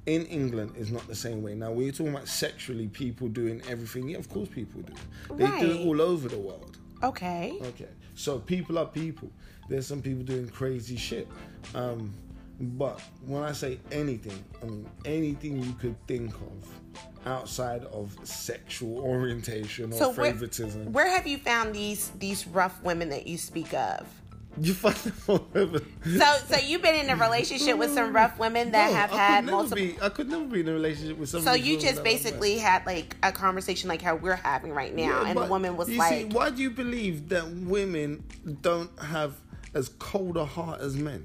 In 0.06 0.25
England, 0.27 0.73
is 0.77 0.91
not 0.91 1.06
the 1.08 1.15
same 1.15 1.43
way. 1.43 1.53
Now, 1.53 1.71
when 1.71 1.84
you're 1.84 1.91
talking 1.91 2.13
about 2.13 2.27
sexually, 2.27 2.88
people 2.88 3.27
doing 3.27 3.62
everything, 3.69 4.08
yeah, 4.10 4.17
of 4.17 4.30
course 4.30 4.47
people 4.49 4.82
do. 4.82 4.93
They 5.36 5.45
do 5.60 5.71
it 5.71 5.86
all 5.86 6.01
over 6.01 6.30
the 6.30 6.38
world. 6.38 6.77
okay. 7.03 7.58
Okay, 7.62 7.89
so 8.15 8.39
people 8.39 8.77
are 8.80 8.86
people. 8.86 9.30
There's 9.69 9.86
some 9.86 10.01
people 10.01 10.23
doing 10.23 10.47
crazy 10.47 10.95
shit. 10.95 11.27
Um, 11.75 12.13
but 12.60 13.01
when 13.25 13.43
I 13.43 13.51
say 13.51 13.80
anything, 13.91 14.43
I 14.63 14.65
mean 14.65 14.89
anything 15.06 15.62
you 15.62 15.73
could 15.73 15.95
think 16.08 16.34
of 16.36 16.67
outside 17.27 17.84
of 17.86 18.15
sexual 18.23 18.99
orientation 19.13 19.91
or 19.91 19.97
So 19.97 20.10
where, 20.12 20.32
favoritism. 20.32 20.91
where 20.93 21.10
have 21.10 21.27
you 21.27 21.38
found 21.38 21.75
these 21.75 22.10
these 22.17 22.47
rough 22.47 22.82
women 22.82 23.10
that 23.10 23.27
you 23.27 23.38
speak 23.38 23.73
of? 23.73 24.08
You 24.60 24.74
them 24.74 25.13
all 25.28 25.48
over. 25.54 25.80
So, 26.04 26.36
so 26.48 26.58
you've 26.58 26.82
been 26.82 26.96
in 26.96 27.10
a 27.10 27.15
relationship 27.15 27.78
with 27.78 27.93
some 27.93 28.13
rough 28.13 28.39
women 28.39 28.72
that 28.72 28.91
No, 28.91 28.98
have 28.98 29.12
I 29.13 29.15
had 29.15 29.46
multiple. 29.46 29.76
Be, 29.76 29.98
I 30.02 30.10
could 30.10 30.30
never 30.30 30.46
be 30.46 30.62
in 30.62 30.70
a 30.70 30.74
relationship 30.74 31.17
with 31.17 31.30
some 31.30 31.41
So 31.41 31.54
you 31.54 31.80
just 31.80 32.04
basically 32.04 32.58
had 32.58 32.86
like 32.86 33.15
a 33.24 33.32
conversation 33.32 33.88
like 33.88 34.02
how 34.02 34.15
we're 34.15 34.36
having 34.36 34.72
right 34.72 34.93
now, 34.93 35.24
and 35.26 35.38
the 35.38 35.46
woman 35.46 35.78
was 35.78 35.89
you 35.89 35.98
like, 35.98 36.13
see, 36.13 36.26
"Why 36.26 36.50
do 36.50 36.62
you 36.62 36.72
believe 36.72 37.30
that 37.30 37.48
women 37.50 38.24
don't 38.62 38.89
have 39.00 39.36
as 39.74 39.89
cold 40.00 40.38
a 40.38 40.46
heart 40.46 40.82
as 40.82 40.96
men?" 40.96 41.24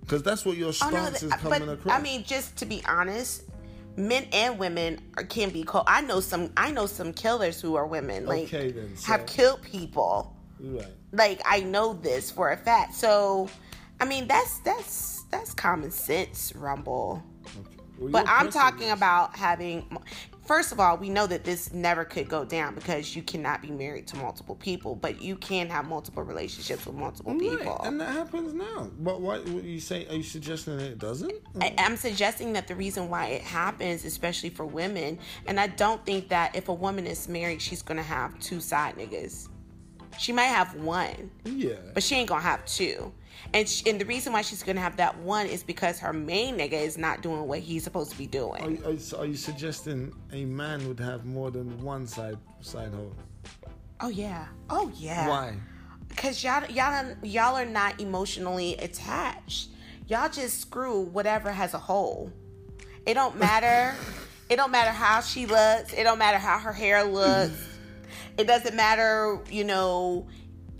Because 0.00 0.22
that's 0.22 0.44
what 0.44 0.56
your 0.56 0.68
"Oh 0.68 0.72
stance 0.72 1.22
no," 1.22 1.28
is 1.28 1.34
coming 1.34 1.66
but 1.66 1.68
across. 1.74 1.98
I 1.98 2.02
mean, 2.02 2.24
just 2.24 2.56
to 2.58 2.64
be 2.66 2.82
honest, 2.86 3.42
men 3.96 4.26
and 4.32 4.58
women 4.58 5.00
are, 5.16 5.24
can 5.24 5.50
be 5.50 5.62
cold. 5.62 5.84
I 5.86 6.00
know 6.00 6.20
some. 6.20 6.50
I 6.56 6.70
know 6.70 6.86
some 6.86 7.12
killers 7.12 7.60
who 7.60 7.76
are 7.76 7.86
women. 7.86 8.24
Like 8.26 8.44
Okay, 8.44 8.70
then, 8.70 8.96
so- 8.96 9.12
have 9.12 9.26
killed 9.26 9.62
people. 9.62 10.34
right. 10.58 10.86
Like 11.12 11.40
I 11.44 11.60
know 11.60 11.94
this 11.94 12.30
for 12.30 12.50
a 12.50 12.56
fact. 12.56 12.94
So, 12.94 13.48
I 14.00 14.04
mean, 14.04 14.26
that's 14.28 14.58
that's 14.60 15.22
that's 15.30 15.54
common 15.54 15.90
sense, 15.90 16.52
Rumble. 16.54 17.22
Okay. 17.46 17.76
Well, 17.98 18.10
But 18.12 18.26
I'm 18.28 18.50
talking 18.50 18.90
about 18.90 19.36
having. 19.36 19.98
First 20.46 20.72
of 20.72 20.80
all, 20.80 20.96
we 20.96 21.10
know 21.10 21.28
that 21.28 21.44
this 21.44 21.72
never 21.72 22.04
could 22.04 22.28
go 22.28 22.44
down 22.44 22.74
because 22.74 23.14
you 23.14 23.22
cannot 23.22 23.62
be 23.62 23.70
married 23.70 24.08
to 24.08 24.16
multiple 24.16 24.56
people, 24.56 24.96
but 24.96 25.22
you 25.22 25.36
can 25.36 25.68
have 25.68 25.86
multiple 25.86 26.24
relationships 26.24 26.86
with 26.86 26.96
multiple 26.96 27.34
Right, 27.34 27.58
people. 27.58 27.80
and 27.84 28.00
that 28.00 28.12
happens 28.12 28.52
now. 28.52 28.90
But 28.98 29.20
why? 29.20 29.38
What 29.38 29.62
you 29.62 29.78
say? 29.78 30.08
Are 30.08 30.14
you 30.16 30.24
suggesting 30.24 30.76
that 30.78 30.86
it 30.86 30.98
doesn't? 30.98 31.32
I, 31.60 31.72
I'm 31.78 31.96
suggesting 31.96 32.52
that 32.54 32.66
the 32.66 32.74
reason 32.74 33.08
why 33.08 33.26
it 33.26 33.42
happens, 33.42 34.04
especially 34.04 34.50
for 34.50 34.66
women, 34.66 35.20
and 35.46 35.60
I 35.60 35.68
don't 35.68 36.04
think 36.04 36.30
that 36.30 36.56
if 36.56 36.68
a 36.68 36.74
woman 36.74 37.06
is 37.06 37.28
married, 37.28 37.62
she's 37.62 37.82
gonna 37.82 38.02
have 38.02 38.36
two 38.40 38.58
side 38.60 38.96
niggas. 38.96 39.49
She 40.20 40.32
might 40.32 40.48
have 40.48 40.74
one, 40.74 41.30
yeah. 41.46 41.76
but 41.94 42.02
she 42.02 42.14
ain't 42.14 42.28
gonna 42.28 42.42
have 42.42 42.62
two. 42.66 43.10
And 43.54 43.66
sh 43.66 43.84
and 43.86 43.98
the 43.98 44.04
reason 44.04 44.34
why 44.34 44.42
she's 44.42 44.62
gonna 44.62 44.78
have 44.82 44.98
that 44.98 45.16
one 45.20 45.46
is 45.46 45.62
because 45.62 45.98
her 46.00 46.12
main 46.12 46.58
nigga 46.58 46.74
is 46.74 46.98
not 46.98 47.22
doing 47.22 47.48
what 47.48 47.60
he's 47.60 47.84
supposed 47.84 48.10
to 48.10 48.18
be 48.18 48.26
doing. 48.26 48.62
Are, 48.84 48.90
you- 48.90 49.16
are, 49.16 49.24
you 49.24 49.34
suggesting 49.34 50.12
a 50.30 50.44
man 50.44 50.86
would 50.86 51.00
have 51.00 51.24
more 51.24 51.50
than 51.50 51.82
one 51.82 52.06
side 52.06 52.36
side 52.60 52.92
hoe? 52.92 53.14
Oh 54.00 54.10
yeah. 54.10 54.46
Oh 54.68 54.92
yeah. 54.94 55.26
Why? 55.26 55.54
Cause 56.18 56.44
y'all 56.44 56.70
y'all 56.70 57.14
y'all 57.22 57.56
are 57.56 57.64
not 57.64 57.98
emotionally 57.98 58.76
attached. 58.76 59.70
Y'all 60.06 60.28
just 60.28 60.60
screw 60.60 61.00
whatever 61.00 61.50
has 61.50 61.72
a 61.72 61.78
hole. 61.78 62.30
It 63.06 63.14
don't 63.14 63.38
matter. 63.38 63.96
it 64.50 64.56
don't 64.56 64.70
matter 64.70 64.90
how 64.90 65.22
she 65.22 65.46
looks. 65.46 65.94
It 65.94 66.02
don't 66.04 66.18
matter 66.18 66.36
how 66.36 66.58
her 66.58 66.74
hair 66.74 67.04
looks. 67.04 67.69
It 68.38 68.46
doesn't 68.46 68.74
matter, 68.74 69.40
you 69.50 69.64
know, 69.64 70.26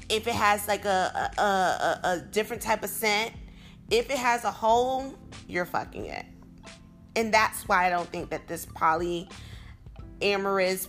if 0.09 0.27
it 0.27 0.35
has 0.35 0.67
like 0.69 0.85
a 0.85 1.31
a, 1.39 1.43
a 1.43 2.01
a 2.05 2.21
different 2.21 2.63
type 2.63 2.83
of 2.83 2.91
scent. 2.91 3.33
If 3.91 4.09
it 4.09 4.19
has 4.19 4.45
a 4.45 4.53
hole, 4.53 5.15
you're 5.49 5.65
fucking 5.67 6.07
it. 6.07 6.25
And 7.17 7.35
that's 7.35 7.67
why 7.67 7.87
I 7.89 7.91
don't 7.91 8.09
think 8.09 8.31
that 8.31 8.47
this 8.47 8.65
polyamorous, 8.67 9.27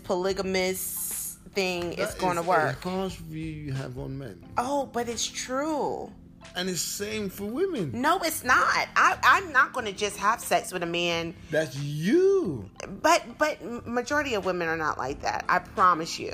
polygamous 0.04 1.40
thing 1.54 1.94
is 1.94 2.14
That 2.14 2.20
going 2.20 2.36
to 2.36 2.44
work. 2.44 2.84
Harsh 2.84 3.16
view 3.16 3.46
you 3.46 3.74
have 3.74 3.98
on 3.98 4.20
men, 4.20 4.46
Oh, 4.58 4.86
but 4.86 5.10
it's 5.10 5.26
true. 5.26 6.12
And 6.56 6.70
it's 6.70 6.82
same 6.82 7.30
for 7.30 7.46
women. 7.46 7.92
No, 7.94 8.20
it's 8.20 8.44
not. 8.44 8.88
I, 8.96 9.18
I'm 9.24 9.52
not 9.52 9.74
going 9.74 9.86
to 9.86 9.94
just 9.94 10.18
have 10.18 10.42
sex 10.42 10.72
with 10.72 10.84
a 10.84 10.88
man. 10.88 11.34
That's 11.50 11.78
you. 11.78 12.70
But 13.02 13.38
but 13.38 13.64
majority 13.88 14.34
of 14.36 14.46
women 14.46 14.68
are 14.68 14.78
not 14.78 14.98
like 14.98 15.22
that. 15.22 15.46
I 15.48 15.60
promise 15.60 16.20
you. 16.20 16.34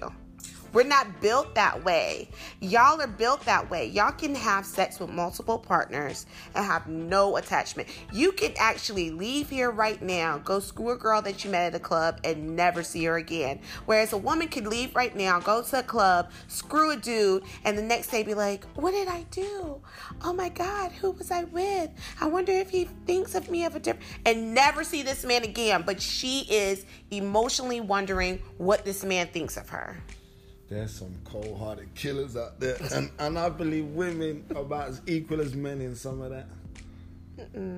We're 0.78 0.84
not 0.84 1.22
built 1.22 1.56
that 1.56 1.84
way. 1.84 2.30
Y'all 2.60 3.02
are 3.02 3.08
built 3.08 3.44
that 3.46 3.68
way. 3.72 3.88
Y'all 3.88 4.12
can 4.12 4.36
have 4.36 4.64
sex 4.64 5.00
with 5.00 5.10
multiple 5.10 5.58
partners 5.58 6.28
and 6.54 6.64
have 6.64 6.86
no 6.86 7.38
attachment. 7.38 7.90
You 8.14 8.32
can 8.32 8.54
actually 8.60 9.10
leave 9.10 9.50
here 9.50 9.72
right 9.72 10.00
now, 10.00 10.38
go 10.38 10.60
screw 10.60 10.92
a 10.92 10.96
girl 10.96 11.24
that 11.24 11.44
you 11.44 11.50
met 11.50 11.74
at 11.74 11.74
a 11.74 11.80
club, 11.80 12.20
and 12.24 12.56
never 12.56 12.84
see 12.84 13.06
her 13.06 13.18
again. 13.18 13.60
Whereas 13.88 14.14
a 14.14 14.20
woman 14.20 14.50
could 14.50 14.68
leave 14.68 14.96
right 14.96 15.16
now, 15.16 15.40
go 15.40 15.64
to 15.64 15.80
a 15.80 15.82
club, 15.82 16.30
screw 16.48 16.92
a 16.92 16.96
dude, 16.96 17.42
and 17.66 17.76
the 17.76 17.82
next 17.82 18.10
day 18.10 18.22
be 18.22 18.36
like, 18.36 18.64
What 18.76 18.92
did 18.92 19.08
I 19.08 19.24
do? 19.32 19.82
Oh 20.22 20.34
my 20.34 20.50
God, 20.50 20.92
who 20.92 21.10
was 21.10 21.32
I 21.32 21.46
with? 21.46 21.90
I 22.22 22.28
wonder 22.28 22.52
if 22.52 22.70
he 22.70 22.88
thinks 23.08 23.34
of 23.34 23.50
me 23.50 23.66
of 23.66 23.76
a 23.76 23.80
different, 23.80 24.06
and 24.28 24.54
never 24.54 24.84
see 24.84 25.02
this 25.02 25.26
man 25.26 25.44
again. 25.44 25.82
But 25.88 26.00
she 26.00 26.42
is 26.42 26.86
emotionally 27.10 27.82
wondering 27.82 28.44
what 28.60 28.86
this 28.86 29.04
man 29.04 29.26
thinks 29.30 29.58
of 29.58 29.70
her. 29.70 29.98
There's 30.70 30.92
some 30.94 31.16
cold-hearted 31.24 31.96
killers 31.96 32.36
out 32.36 32.60
there, 32.60 32.76
and, 32.94 33.10
and 33.20 33.40
I 33.40 33.48
believe 33.50 33.86
women 33.86 34.46
are 34.54 34.62
about 34.62 34.90
as 34.90 35.02
equal 35.08 35.40
as 35.40 35.56
men 35.56 35.80
in 35.80 35.96
some 35.96 36.22
of 36.22 36.32
that. 36.32 36.48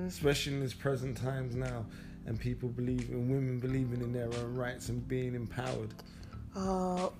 especially 0.06 0.54
in 0.54 0.60
these 0.60 0.74
present 0.74 1.16
times 1.16 1.54
now, 1.54 1.86
and 2.26 2.38
people 2.40 2.68
believe 2.68 3.08
in 3.10 3.28
women 3.30 3.60
believing 3.60 4.00
in 4.00 4.12
their 4.12 4.26
own 4.26 4.56
rights 4.56 4.88
and 4.88 5.06
being 5.06 5.36
empowered. 5.36 5.94
Uh, 6.56 7.10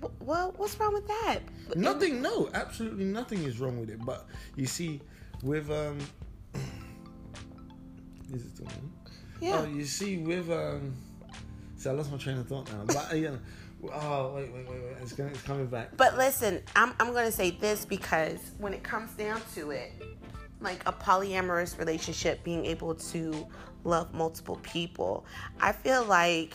wh- 0.00 0.22
well, 0.22 0.54
what's 0.58 0.78
wrong 0.78 0.94
with 0.94 1.08
that? 1.08 1.40
Nothing, 1.74 2.22
no, 2.22 2.48
absolutely 2.54 3.04
nothing 3.04 3.42
is 3.42 3.58
wrong 3.58 3.80
with 3.80 3.90
it. 3.90 4.04
But 4.04 4.26
you 4.54 4.66
see, 4.66 5.00
with 5.42 5.68
um, 5.72 5.98
is 8.32 8.44
it 8.44 8.50
still 8.54 8.66
on? 8.68 8.92
Yeah. 9.40 9.62
Oh, 9.62 9.66
you 9.66 9.84
see, 9.84 10.18
with 10.18 10.50
um, 10.50 10.94
see, 11.76 11.90
I 11.90 11.92
lost 11.92 12.12
my 12.12 12.18
train 12.18 12.38
of 12.38 12.46
thought 12.46 12.70
now. 12.72 12.84
But 12.86 13.12
uh, 13.12 13.16
yeah, 13.16 13.30
oh 13.84 14.34
wait, 14.34 14.52
wait, 14.52 14.68
wait, 14.68 14.82
wait, 14.82 14.96
it's, 15.02 15.12
gonna, 15.12 15.30
it's 15.30 15.42
coming 15.42 15.66
back. 15.66 15.96
But 15.96 16.16
listen, 16.16 16.62
I'm 16.74 16.94
I'm 17.00 17.12
gonna 17.12 17.32
say 17.32 17.50
this 17.50 17.84
because 17.84 18.38
when 18.58 18.74
it 18.74 18.82
comes 18.82 19.12
down 19.12 19.40
to 19.54 19.70
it, 19.70 19.92
like 20.60 20.82
a 20.86 20.92
polyamorous 20.92 21.78
relationship, 21.78 22.42
being 22.44 22.64
able 22.66 22.94
to 22.94 23.46
love 23.84 24.12
multiple 24.12 24.58
people, 24.62 25.24
I 25.60 25.72
feel 25.72 26.04
like, 26.04 26.54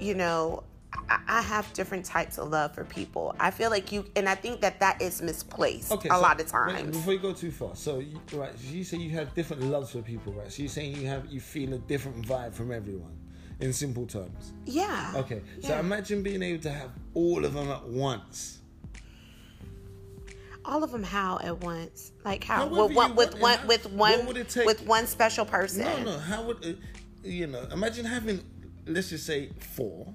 you 0.00 0.14
know, 0.14 0.64
I, 1.08 1.42
have 1.42 1.72
different 1.72 2.04
types 2.04 2.38
of 2.38 2.50
love 2.50 2.74
for 2.74 2.84
people. 2.84 3.34
I 3.38 3.50
feel 3.50 3.70
like 3.70 3.92
you, 3.92 4.04
and 4.16 4.28
I 4.28 4.34
think 4.34 4.60
that 4.60 4.80
that 4.80 5.00
is 5.00 5.22
misplaced 5.22 5.92
a 5.92 6.00
so 6.00 6.20
lot 6.20 6.40
of 6.40 6.46
wait, 6.46 6.48
times. 6.48 6.96
before 6.96 7.12
you 7.12 7.18
go 7.18 7.32
too 7.32 7.50
far, 7.50 7.74
so 7.74 7.98
you, 7.98 8.20
right, 8.32 8.52
so 8.58 8.72
you 8.72 8.84
say 8.84 8.96
you 8.98 9.10
have 9.10 9.34
different 9.34 9.62
loves 9.62 9.90
for 9.90 10.02
people, 10.02 10.32
right? 10.32 10.50
So 10.50 10.62
you're 10.62 10.68
saying 10.68 10.96
you 10.96 11.06
have 11.06 11.26
you 11.26 11.40
feel 11.40 11.74
a 11.74 11.78
different 11.78 12.26
vibe 12.26 12.54
from 12.54 12.72
everyone, 12.72 13.16
in 13.60 13.72
simple 13.72 14.06
terms. 14.06 14.52
yeah. 14.66 15.12
Okay, 15.16 15.42
so 15.62 15.78
imagine 15.78 16.22
being 16.22 16.42
able 16.42 16.62
to 16.62 16.70
have 16.70 16.90
all 17.14 17.44
of 17.44 17.54
them 17.54 17.68
at 17.68 17.86
once. 17.86 18.58
All 20.64 20.84
of 20.84 20.92
them 20.92 21.02
how 21.02 21.38
at 21.42 21.58
once? 21.60 22.12
Like 22.24 22.44
how? 22.44 22.66
With 22.66 22.94
one, 22.94 23.16
with 23.16 23.38
one, 23.40 23.58
how- 23.58 23.66
with 23.66 23.86
one, 23.90 24.36
it 24.36 24.48
take- 24.48 24.66
with 24.66 24.86
one 24.86 25.06
special 25.06 25.44
person. 25.46 25.84
No, 25.84 26.02
no. 26.04 26.18
How 26.18 26.42
would 26.42 26.64
uh, 26.64 26.72
you 27.24 27.46
know? 27.46 27.62
Imagine 27.72 28.04
having, 28.04 28.42
let's 28.86 29.08
just 29.08 29.26
say 29.26 29.50
four, 29.74 30.06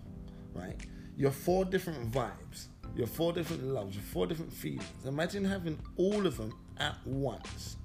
right? 0.53 0.75
Your 1.17 1.31
four 1.31 1.65
different 1.65 2.11
vibes, 2.11 2.67
your 2.95 3.07
four 3.07 3.33
different 3.33 3.63
loves, 3.65 3.95
your 3.95 4.03
four 4.03 4.27
different 4.27 4.53
feelings. 4.53 4.85
Imagine 5.05 5.43
having 5.45 5.79
all 5.97 6.25
of 6.27 6.37
them 6.37 6.53
at 6.77 6.95
once. 7.05 7.77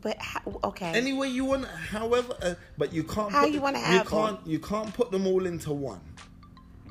But 0.00 0.16
how, 0.18 0.40
okay. 0.64 0.92
Any 0.94 1.12
way 1.12 1.28
you 1.28 1.44
want, 1.44 1.66
however, 1.66 2.34
uh, 2.42 2.54
but 2.76 2.92
you 2.92 3.04
can't. 3.04 3.30
How 3.30 3.44
put, 3.44 3.52
you 3.52 3.60
wanna 3.60 3.78
have 3.78 4.04
You 4.04 4.10
can't. 4.10 4.46
You 4.46 4.58
can't 4.58 4.92
put 4.92 5.10
them 5.10 5.26
all 5.26 5.46
into 5.46 5.72
one. 5.72 6.00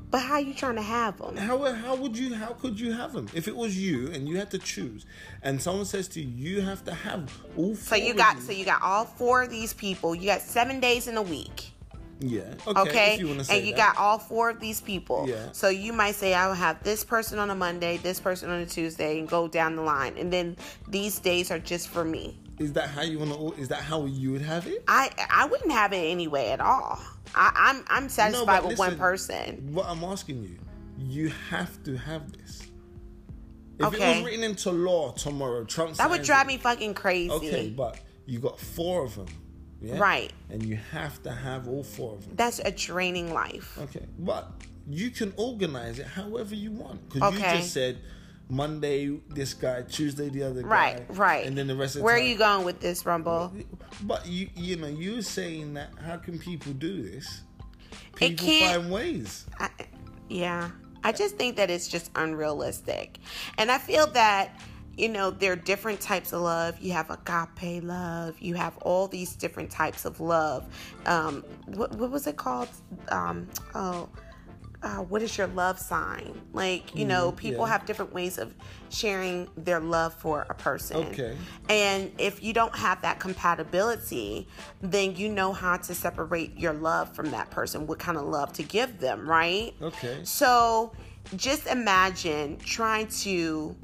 but 0.09 0.19
how 0.19 0.35
are 0.35 0.41
you 0.41 0.53
trying 0.53 0.75
to 0.75 0.81
have 0.81 1.17
them? 1.17 1.35
How 1.35 1.71
how 1.73 1.95
would 1.95 2.17
you? 2.17 2.33
How 2.35 2.53
could 2.53 2.79
you 2.79 2.91
have 2.93 3.13
them 3.13 3.27
if 3.33 3.47
it 3.47 3.55
was 3.55 3.77
you 3.77 4.11
and 4.11 4.27
you 4.29 4.37
had 4.37 4.51
to 4.51 4.59
choose, 4.59 5.05
and 5.41 5.61
someone 5.61 5.85
says 5.85 6.07
to 6.09 6.21
you, 6.21 6.55
you 6.57 6.61
have 6.61 6.83
to 6.85 6.93
have 6.93 7.31
all. 7.57 7.75
So 7.75 7.95
you 7.95 8.11
of 8.11 8.17
got 8.17 8.39
so 8.39 8.51
you 8.51 8.63
got 8.65 8.81
all 8.81 9.05
four 9.05 9.43
of 9.43 9.49
these 9.49 9.73
people. 9.73 10.13
You 10.15 10.27
got 10.27 10.41
seven 10.41 10.79
days 10.79 11.07
in 11.07 11.17
a 11.17 11.21
week. 11.21 11.71
Yeah. 12.19 12.53
Okay. 12.67 12.81
Okay. 12.81 13.17
You 13.17 13.27
want 13.27 13.43
to 13.43 13.51
and 13.53 13.65
you 13.65 13.73
that. 13.73 13.95
got 13.95 13.97
all 13.97 14.17
four 14.19 14.49
of 14.49 14.59
these 14.59 14.79
people. 14.79 15.25
Yeah. 15.27 15.51
So 15.51 15.67
you 15.69 15.91
might 15.91 16.15
say 16.15 16.33
I 16.33 16.47
will 16.47 16.53
have 16.53 16.81
this 16.83 17.03
person 17.03 17.39
on 17.39 17.49
a 17.49 17.55
Monday, 17.55 17.97
this 17.97 18.19
person 18.19 18.49
on 18.49 18.59
a 18.59 18.65
Tuesday, 18.65 19.19
and 19.19 19.27
go 19.27 19.47
down 19.47 19.75
the 19.75 19.81
line. 19.81 20.17
And 20.17 20.31
then 20.31 20.55
these 20.87 21.19
days 21.19 21.51
are 21.51 21.59
just 21.59 21.89
for 21.89 22.05
me. 22.05 22.37
Is 22.59 22.73
that 22.73 22.89
how 22.89 23.01
you 23.01 23.19
want 23.19 23.31
to? 23.31 23.61
Is 23.61 23.67
that 23.69 23.81
how 23.81 24.05
you 24.05 24.31
would 24.31 24.41
have 24.41 24.67
it? 24.67 24.83
I 24.87 25.09
I 25.29 25.45
wouldn't 25.45 25.71
have 25.71 25.91
it 25.93 25.97
anyway 26.11 26.49
at 26.49 26.59
all. 26.59 26.99
I, 27.35 27.51
I'm 27.55 27.85
I'm 27.87 28.09
satisfied 28.09 28.61
but 28.61 28.67
with 28.67 28.77
one 28.79 28.97
person. 28.97 29.73
What 29.73 29.85
I'm 29.87 30.03
asking 30.03 30.43
you, 30.43 30.57
you 30.99 31.29
have 31.49 31.81
to 31.83 31.95
have 31.97 32.31
this. 32.31 32.61
If 33.79 33.93
it 33.95 33.99
was 33.99 34.23
written 34.23 34.43
into 34.43 34.71
law 34.71 35.11
tomorrow, 35.13 35.63
Trump 35.63 35.95
That 35.97 36.09
would 36.09 36.21
drive 36.21 36.45
it. 36.45 36.49
me 36.49 36.57
fucking 36.57 36.93
crazy. 36.93 37.31
Okay, 37.31 37.69
but 37.75 37.99
you 38.27 38.37
got 38.39 38.59
four 38.59 39.03
of 39.03 39.15
them, 39.15 39.25
yeah? 39.81 39.97
Right. 39.97 40.31
And 40.51 40.63
you 40.63 40.77
have 40.91 41.21
to 41.23 41.31
have 41.31 41.67
all 41.67 41.83
four 41.83 42.13
of 42.13 42.23
them. 42.25 42.35
That's 42.35 42.59
a 42.59 42.71
draining 42.71 43.33
life. 43.33 43.77
Okay, 43.81 44.05
but 44.19 44.51
you 44.87 45.09
can 45.09 45.33
organize 45.37 45.97
it 45.97 46.05
however 46.05 46.53
you 46.53 46.71
want 46.71 47.09
because 47.09 47.33
Okay. 47.33 47.51
you 47.55 47.57
just 47.61 47.73
said 47.73 47.97
Monday 48.53 49.19
this 49.29 49.53
guy, 49.53 49.81
Tuesday 49.81 50.29
the 50.29 50.43
other 50.43 50.61
guy, 50.61 50.67
Right, 50.67 51.05
right. 51.09 51.45
and 51.47 51.57
then 51.57 51.67
the 51.67 51.75
rest 51.75 51.95
of 51.95 51.99
the 51.99 52.05
Where 52.05 52.15
are 52.15 52.19
you 52.19 52.37
going 52.37 52.65
with 52.65 52.79
this, 52.79 53.05
Rumble? 53.05 53.51
But 54.03 54.27
you, 54.27 54.49
you 54.55 54.75
know, 54.75 54.87
you're 54.87 55.23
saying 55.23 55.73
that 55.73 55.89
how 56.05 56.17
can 56.17 56.37
people 56.37 56.71
do 56.73 57.01
this? 57.01 57.41
People 58.15 58.47
find 58.47 58.91
ways. 58.91 59.45
I, 59.59 59.69
yeah, 60.29 60.69
I 61.03 61.11
just 61.11 61.35
think 61.35 61.55
that 61.57 61.71
it's 61.71 61.87
just 61.87 62.11
unrealistic, 62.15 63.17
and 63.57 63.71
I 63.71 63.79
feel 63.79 64.05
that 64.07 64.59
you 64.95 65.09
know 65.09 65.31
there 65.31 65.53
are 65.53 65.55
different 65.55 65.99
types 65.99 66.31
of 66.31 66.41
love. 66.41 66.79
You 66.79 66.91
have 66.93 67.09
agape 67.09 67.83
love. 67.83 68.39
You 68.39 68.53
have 68.53 68.77
all 68.79 69.07
these 69.07 69.35
different 69.35 69.71
types 69.71 70.05
of 70.05 70.19
love. 70.19 70.65
Um, 71.07 71.43
what, 71.65 71.91
what 71.95 72.11
was 72.11 72.27
it 72.27 72.37
called? 72.37 72.69
Um, 73.09 73.47
oh. 73.73 74.09
Uh, 74.83 74.97
what 74.97 75.21
is 75.21 75.37
your 75.37 75.47
love 75.47 75.79
sign? 75.79 76.41
Like, 76.51 76.93
you 76.93 77.05
know, 77.05 77.31
people 77.31 77.63
Mm, 77.63 77.67
yeah. 77.67 77.71
have 77.71 77.85
different 77.85 78.13
ways 78.13 78.37
of 78.37 78.53
sharing 78.89 79.47
their 79.55 79.79
love 79.79 80.13
for 80.13 80.45
a 80.49 80.53
person. 80.53 80.97
Okay. 80.97 81.37
And 81.69 82.11
if 82.17 82.43
you 82.43 82.51
don't 82.51 82.75
have 82.75 83.01
that 83.01 83.17
compatibility, 83.19 84.45
then 84.81 85.15
you 85.15 85.29
know 85.29 85.53
how 85.53 85.77
to 85.77 85.95
separate 85.95 86.57
your 86.57 86.73
love 86.73 87.15
from 87.15 87.31
that 87.31 87.49
person, 87.49 87.87
what 87.87 87.97
kind 87.97 88.17
of 88.17 88.25
love 88.25 88.51
to 88.53 88.63
give 88.63 88.99
them, 88.99 89.25
right? 89.27 89.73
Okay. 89.81 90.19
So 90.23 90.91
just 91.37 91.65
imagine 91.67 92.57
trying 92.57 93.07
to 93.23 93.77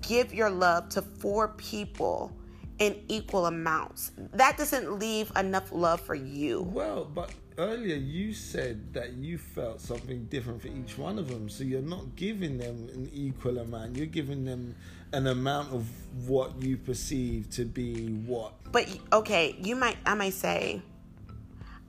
give 0.00 0.34
your 0.34 0.50
love 0.50 0.88
to 0.90 1.02
four 1.02 1.48
people 1.56 2.32
in 2.80 3.00
equal 3.08 3.46
amounts. 3.46 4.10
That 4.16 4.56
doesn't 4.56 4.98
leave 4.98 5.30
enough 5.36 5.70
love 5.72 6.00
for 6.00 6.14
you. 6.16 6.62
Well, 6.62 7.04
but 7.04 7.30
earlier 7.58 7.96
you 7.96 8.32
said 8.32 8.94
that 8.94 9.14
you 9.14 9.36
felt 9.36 9.80
something 9.80 10.24
different 10.26 10.62
for 10.62 10.68
each 10.68 10.96
one 10.96 11.18
of 11.18 11.28
them, 11.28 11.48
so 11.48 11.64
you're 11.64 11.82
not 11.82 12.16
giving 12.16 12.56
them 12.56 12.88
an 12.94 13.10
equal 13.12 13.58
amount. 13.58 13.96
You're 13.96 14.06
giving 14.06 14.44
them 14.44 14.74
an 15.12 15.26
amount 15.26 15.74
of 15.74 15.86
what 16.26 16.62
you 16.62 16.76
perceive 16.76 17.50
to 17.50 17.64
be 17.64 18.08
what. 18.26 18.54
But 18.70 18.88
okay, 19.12 19.56
you 19.60 19.76
might 19.76 19.98
I 20.06 20.14
might 20.14 20.34
say 20.34 20.82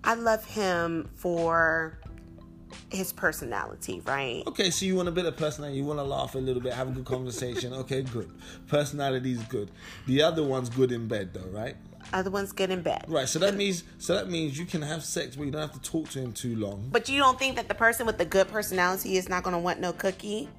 I 0.04 0.16
love 0.16 0.46
him 0.46 1.10
for 1.16 2.00
his 2.92 3.14
personality, 3.14 4.02
right? 4.06 4.44
Okay, 4.48 4.70
so 4.70 4.86
you 4.86 4.96
want 4.96 5.08
a 5.08 5.12
bit 5.12 5.26
of 5.26 5.38
personality, 5.38 5.78
you 5.78 5.86
want 5.86 6.00
to 6.00 6.04
laugh 6.04 6.36
a 6.36 6.38
little 6.38 6.62
bit, 6.62 6.74
have 6.74 6.88
a 6.88 6.92
good 6.92 7.06
conversation. 7.06 7.74
Okay, 7.80 8.02
good. 8.02 8.30
Personality 8.68 9.32
is 9.32 9.44
good. 9.44 9.72
The 10.06 10.22
other 10.22 10.44
one's 10.44 10.70
good 10.70 10.92
in 10.92 11.08
bed, 11.08 11.34
though, 11.34 11.48
right? 11.50 11.76
Other 12.12 12.30
one's 12.30 12.52
good 12.52 12.70
in 12.70 12.82
bed. 12.82 13.06
Right. 13.08 13.28
So 13.28 13.40
that 13.40 13.56
means 13.56 13.84
so 14.00 14.16
that 14.16 14.30
means 14.30 14.58
you 14.58 14.66
can 14.66 14.82
have 14.82 15.04
sex, 15.04 15.36
but 15.36 15.46
you 15.46 15.52
don't 15.52 15.62
have 15.62 15.74
to 15.74 15.82
talk 15.82 16.10
to 16.10 16.20
him 16.20 16.34
too 16.34 16.56
long. 16.56 16.90
But 16.92 17.08
you 17.08 17.20
don't 17.20 17.38
think 17.38 17.56
that 17.56 17.68
the 17.68 17.76
person 17.76 18.06
with 18.06 18.18
the 18.18 18.26
good 18.26 18.48
personality 18.48 19.18
is 19.18 19.30
not 19.30 19.44
going 19.44 19.54
to 19.54 19.60
want 19.60 19.80
no 19.80 19.94
cookie? 19.94 20.50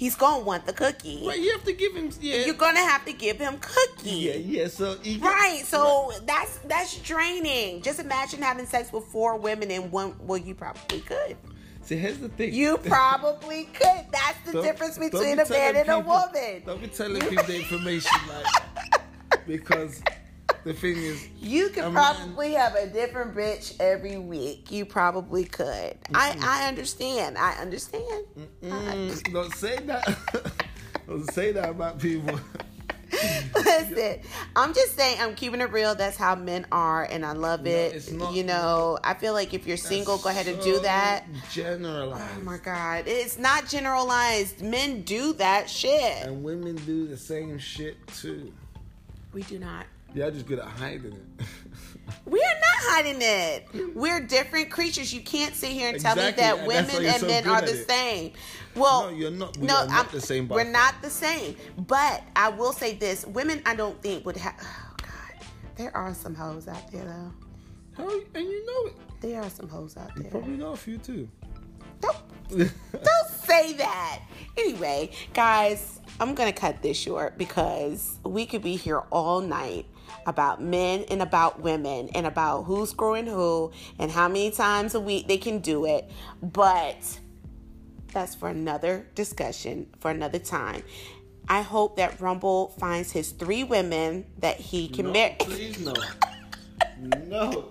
He's 0.00 0.14
to 0.40 0.46
want 0.46 0.64
the 0.64 0.72
cookie. 0.72 1.22
Right. 1.26 1.38
You 1.38 1.52
have 1.52 1.62
to 1.64 1.74
give 1.74 1.94
him. 1.94 2.08
Yeah. 2.22 2.46
You're 2.46 2.54
to 2.74 2.80
have 2.80 3.04
to 3.04 3.12
give 3.12 3.38
him 3.38 3.58
cookie. 3.60 4.08
yeah. 4.10 4.32
Yeah. 4.32 4.68
So 4.68 4.94
get- 5.02 5.20
Right, 5.20 5.60
so 5.66 6.10
that's 6.24 6.56
that's 6.60 6.96
draining. 7.00 7.82
Just 7.82 8.00
imagine 8.00 8.40
having 8.40 8.64
sex 8.64 8.94
with 8.94 9.04
four 9.04 9.36
women 9.36 9.70
in 9.70 9.90
one. 9.90 10.14
Well, 10.20 10.38
you 10.38 10.54
probably 10.54 11.00
could. 11.00 11.36
See, 11.82 11.96
here's 11.96 12.16
the 12.18 12.30
thing. 12.30 12.54
You 12.54 12.78
probably 12.84 13.64
could. 13.74 14.06
That's 14.10 14.38
the 14.46 14.52
Don't- 14.52 14.62
difference 14.64 14.96
between 14.96 15.36
be 15.36 15.42
a 15.42 15.48
man 15.50 15.76
and 15.76 15.88
a 15.90 15.98
woman. 16.00 16.62
Don't 16.64 16.80
be 16.80 16.86
telling 16.88 17.20
people 17.20 17.44
the 17.44 17.56
information 17.56 18.18
like 18.26 19.02
because 19.46 20.00
the 20.64 20.72
thing 20.74 20.96
is, 20.96 21.26
You 21.40 21.68
could 21.70 21.84
man- 21.84 21.92
probably 21.92 22.52
have 22.52 22.74
a 22.74 22.86
different 22.86 23.34
bitch 23.34 23.76
every 23.80 24.18
week. 24.18 24.70
You 24.70 24.84
probably 24.84 25.44
could. 25.44 25.96
I 26.14 26.36
I 26.42 26.68
understand. 26.68 27.38
I 27.38 27.52
understand. 27.54 28.24
don't 29.32 29.54
say 29.54 29.76
that. 29.86 30.52
don't 31.06 31.30
say 31.32 31.52
that 31.52 31.70
about 31.70 31.98
people. 31.98 32.38
Listen, 33.54 34.20
I'm 34.54 34.72
just 34.72 34.96
saying, 34.96 35.18
I'm 35.20 35.34
keeping 35.34 35.60
it 35.60 35.72
real. 35.72 35.94
That's 35.94 36.16
how 36.16 36.36
men 36.36 36.66
are, 36.70 37.04
and 37.04 37.26
I 37.26 37.32
love 37.32 37.66
it. 37.66 38.08
you 38.32 38.44
know, 38.44 38.98
I 39.02 39.14
feel 39.14 39.32
like 39.32 39.52
if 39.52 39.66
you're 39.66 39.76
single, 39.76 40.18
go 40.18 40.28
ahead 40.28 40.46
and 40.46 40.60
do 40.62 40.78
that. 40.80 41.24
Generalized. 41.50 42.24
Oh 42.38 42.42
my 42.42 42.58
God, 42.58 43.04
it's 43.08 43.38
not 43.38 43.66
generalized. 43.68 44.62
Men 44.62 45.02
do 45.02 45.32
that 45.34 45.68
shit. 45.68 46.22
and 46.24 46.42
women 46.44 46.76
do 46.86 47.06
the 47.06 47.16
same 47.16 47.58
shit 47.58 47.96
too. 48.08 48.52
We 49.32 49.42
do 49.42 49.58
not. 49.58 49.86
Y'all 50.14 50.30
just 50.30 50.46
good 50.46 50.58
at 50.58 50.66
hiding 50.66 51.12
it. 51.12 51.46
We 52.26 52.40
are 52.40 52.42
not 52.42 52.92
hiding 52.92 53.18
it. 53.20 53.94
We're 53.94 54.20
different 54.20 54.70
creatures. 54.70 55.12
You 55.14 55.20
can't 55.20 55.54
sit 55.54 55.70
here 55.70 55.90
and 55.90 56.00
tell 56.00 56.16
me 56.16 56.30
that 56.32 56.66
women 56.66 57.04
and 57.04 57.20
so 57.20 57.26
men 57.26 57.46
are 57.46 57.60
the 57.60 57.80
it. 57.80 57.88
same. 57.88 58.32
Well, 58.74 59.04
No, 59.10 59.16
you're 59.16 59.30
not. 59.30 59.56
We 59.56 59.68
are 59.68 59.86
not 59.86 60.10
the 60.10 60.20
same 60.20 60.48
We're 60.48 60.64
far. 60.64 60.72
not 60.72 60.94
the 61.02 61.10
same. 61.10 61.56
But 61.78 62.22
I 62.34 62.48
will 62.48 62.72
say 62.72 62.94
this: 62.94 63.24
women, 63.26 63.62
I 63.64 63.76
don't 63.76 64.00
think 64.02 64.26
would 64.26 64.36
have. 64.38 64.54
Oh 64.60 64.94
God, 64.98 65.46
there 65.76 65.96
are 65.96 66.12
some 66.14 66.34
hoes 66.34 66.66
out 66.66 66.90
there 66.90 67.04
though. 67.04 67.32
How, 67.96 68.10
and 68.34 68.44
you 68.44 68.66
know 68.66 68.90
it. 68.90 68.96
There 69.20 69.40
are 69.42 69.50
some 69.50 69.68
hoes 69.68 69.96
out 69.96 70.10
there. 70.16 70.30
Probably 70.30 70.56
know 70.56 70.72
a 70.72 70.76
few 70.76 70.98
too. 70.98 71.28
Don't, 72.00 72.16
don't 72.50 73.28
say 73.44 73.74
that. 73.74 74.22
Anyway, 74.56 75.10
guys, 75.32 76.00
I'm 76.18 76.34
gonna 76.34 76.52
cut 76.52 76.82
this 76.82 76.96
short 76.96 77.38
because 77.38 78.18
we 78.24 78.46
could 78.46 78.62
be 78.62 78.74
here 78.76 79.00
all 79.10 79.40
night 79.40 79.86
about 80.30 80.62
men 80.62 81.04
and 81.10 81.20
about 81.20 81.60
women 81.60 82.08
and 82.14 82.26
about 82.26 82.62
who's 82.62 82.90
screwing 82.90 83.26
who 83.26 83.70
and 83.98 84.10
how 84.10 84.28
many 84.28 84.50
times 84.50 84.94
a 84.94 85.00
week 85.00 85.28
they 85.28 85.36
can 85.36 85.58
do 85.58 85.84
it. 85.84 86.10
But 86.42 87.18
that's 88.12 88.34
for 88.34 88.48
another 88.48 89.06
discussion 89.14 89.88
for 90.00 90.10
another 90.10 90.38
time. 90.38 90.82
I 91.48 91.62
hope 91.62 91.96
that 91.96 92.20
Rumble 92.20 92.68
finds 92.78 93.10
his 93.12 93.32
three 93.32 93.64
women 93.64 94.24
that 94.38 94.56
he 94.58 94.88
can 94.88 95.06
No, 95.06 95.12
marry. 95.12 95.36
please 95.40 95.78
no. 95.80 95.92
no. 97.26 97.68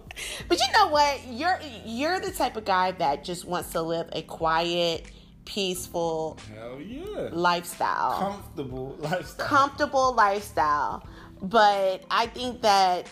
But 0.47 0.59
you 0.59 0.65
know 0.73 0.87
what? 0.87 1.21
You're 1.27 1.59
you're 1.85 2.19
the 2.19 2.31
type 2.31 2.57
of 2.57 2.65
guy 2.65 2.91
that 2.91 3.23
just 3.23 3.45
wants 3.45 3.71
to 3.71 3.81
live 3.81 4.09
a 4.11 4.21
quiet, 4.23 5.05
peaceful 5.45 6.37
Hell 6.53 6.79
yeah. 6.81 7.29
lifestyle. 7.31 8.19
Comfortable 8.19 8.95
lifestyle. 8.99 9.47
comfortable 9.47 10.13
lifestyle. 10.13 11.07
But 11.41 12.03
I 12.11 12.27
think 12.27 12.61
that 12.61 13.07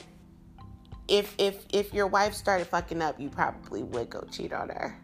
if 1.07 1.34
if 1.38 1.65
if 1.71 1.93
your 1.93 2.07
wife 2.07 2.34
started 2.34 2.67
fucking 2.67 3.01
up, 3.01 3.19
you 3.19 3.30
probably 3.30 3.84
would 3.84 4.09
go 4.09 4.25
cheat 4.32 4.53
on 4.53 4.69
her. 4.69 4.97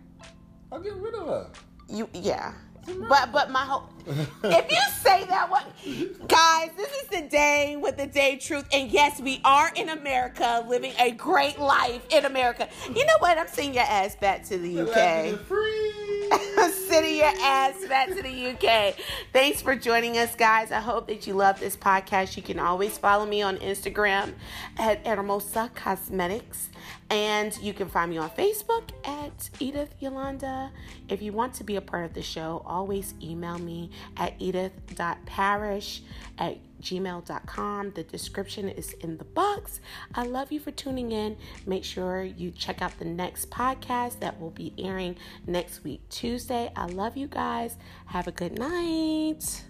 I'll 0.72 0.80
get 0.80 0.96
rid 0.96 1.14
of 1.16 1.28
her. 1.28 1.50
You 1.88 2.10
yeah. 2.14 2.54
But 3.08 3.32
but 3.32 3.50
my 3.50 3.64
whole 3.64 3.88
if 4.06 4.72
you 4.72 4.78
say 5.00 5.24
that 5.26 5.50
what 5.50 5.66
guys, 6.28 6.72
this 6.76 6.92
is 7.02 7.08
the 7.08 7.22
day 7.30 7.78
with 7.80 7.96
the 7.96 8.08
day 8.08 8.36
truth. 8.36 8.68
And 8.74 8.92
yes, 8.92 9.22
we 9.22 9.40
are 9.46 9.72
in 9.76 9.90
America 9.90 10.66
living 10.68 10.94
a 11.00 11.12
great 11.12 11.60
life 11.60 12.06
in 12.12 12.26
America. 12.26 12.68
You 12.94 13.06
know 13.06 13.18
what? 13.20 13.38
I'm 13.38 13.48
sending 13.48 13.76
your 13.76 13.84
ass 13.84 14.16
back 14.18 14.44
to 14.46 14.58
the 14.58 14.82
UK. 14.82 15.40
Sending 16.88 17.18
your 17.18 17.32
ass 17.42 17.86
back 17.88 18.10
to 18.10 18.22
the 18.22 18.52
UK. 18.52 18.96
Thanks 19.32 19.62
for 19.62 19.76
joining 19.76 20.18
us, 20.18 20.36
guys. 20.36 20.72
I 20.72 20.80
hope 20.80 21.08
that 21.08 21.28
you 21.28 21.34
love 21.34 21.60
this 21.60 21.76
podcast. 21.76 22.38
You 22.38 22.44
can 22.44 22.60
always 22.60 22.98
follow 22.98 23.26
me 23.26 23.42
on 23.42 23.58
Instagram 23.58 24.34
at 24.78 25.06
Hermosa 25.06 25.72
Cosmetics. 25.76 26.70
And 27.10 27.58
you 27.60 27.74
can 27.74 27.88
find 27.90 28.10
me 28.10 28.18
on 28.18 28.30
Facebook 28.32 28.90
at 29.06 29.50
Edith 29.60 29.94
Yolanda. 30.00 30.72
If 31.10 31.22
you 31.22 31.32
want 31.32 31.54
to 31.56 31.64
be 31.64 31.76
a 31.76 31.82
part 31.82 32.06
of 32.06 32.14
the 32.14 32.22
show, 32.22 32.64
always 32.66 33.14
email 33.22 33.60
me 33.60 33.92
at 34.18 34.34
edith.parish 34.40 36.02
at 36.38 36.58
gmail.com. 36.84 37.92
The 37.92 38.04
description 38.04 38.70
is 38.70 38.94
in 38.94 39.18
the 39.18 39.24
box. 39.24 39.80
I 40.14 40.24
love 40.24 40.52
you 40.52 40.60
for 40.60 40.72
tuning 40.72 41.12
in. 41.12 41.38
Make 41.66 41.84
sure 41.84 42.24
you 42.24 42.52
check 42.52 42.82
out 42.82 42.98
the 43.00 43.06
next 43.06 43.50
podcast 43.50 44.20
that 44.20 44.40
will 44.40 44.52
be 44.52 44.74
airing 44.78 45.18
next 45.48 45.84
week, 45.84 46.08
Tuesday. 46.10 46.72
I 46.76 46.86
love 46.86 47.18
you 47.18 47.28
guys. 47.28 47.78
Have 48.08 48.28
a 48.28 48.32
good 48.32 48.58
night. 48.58 49.64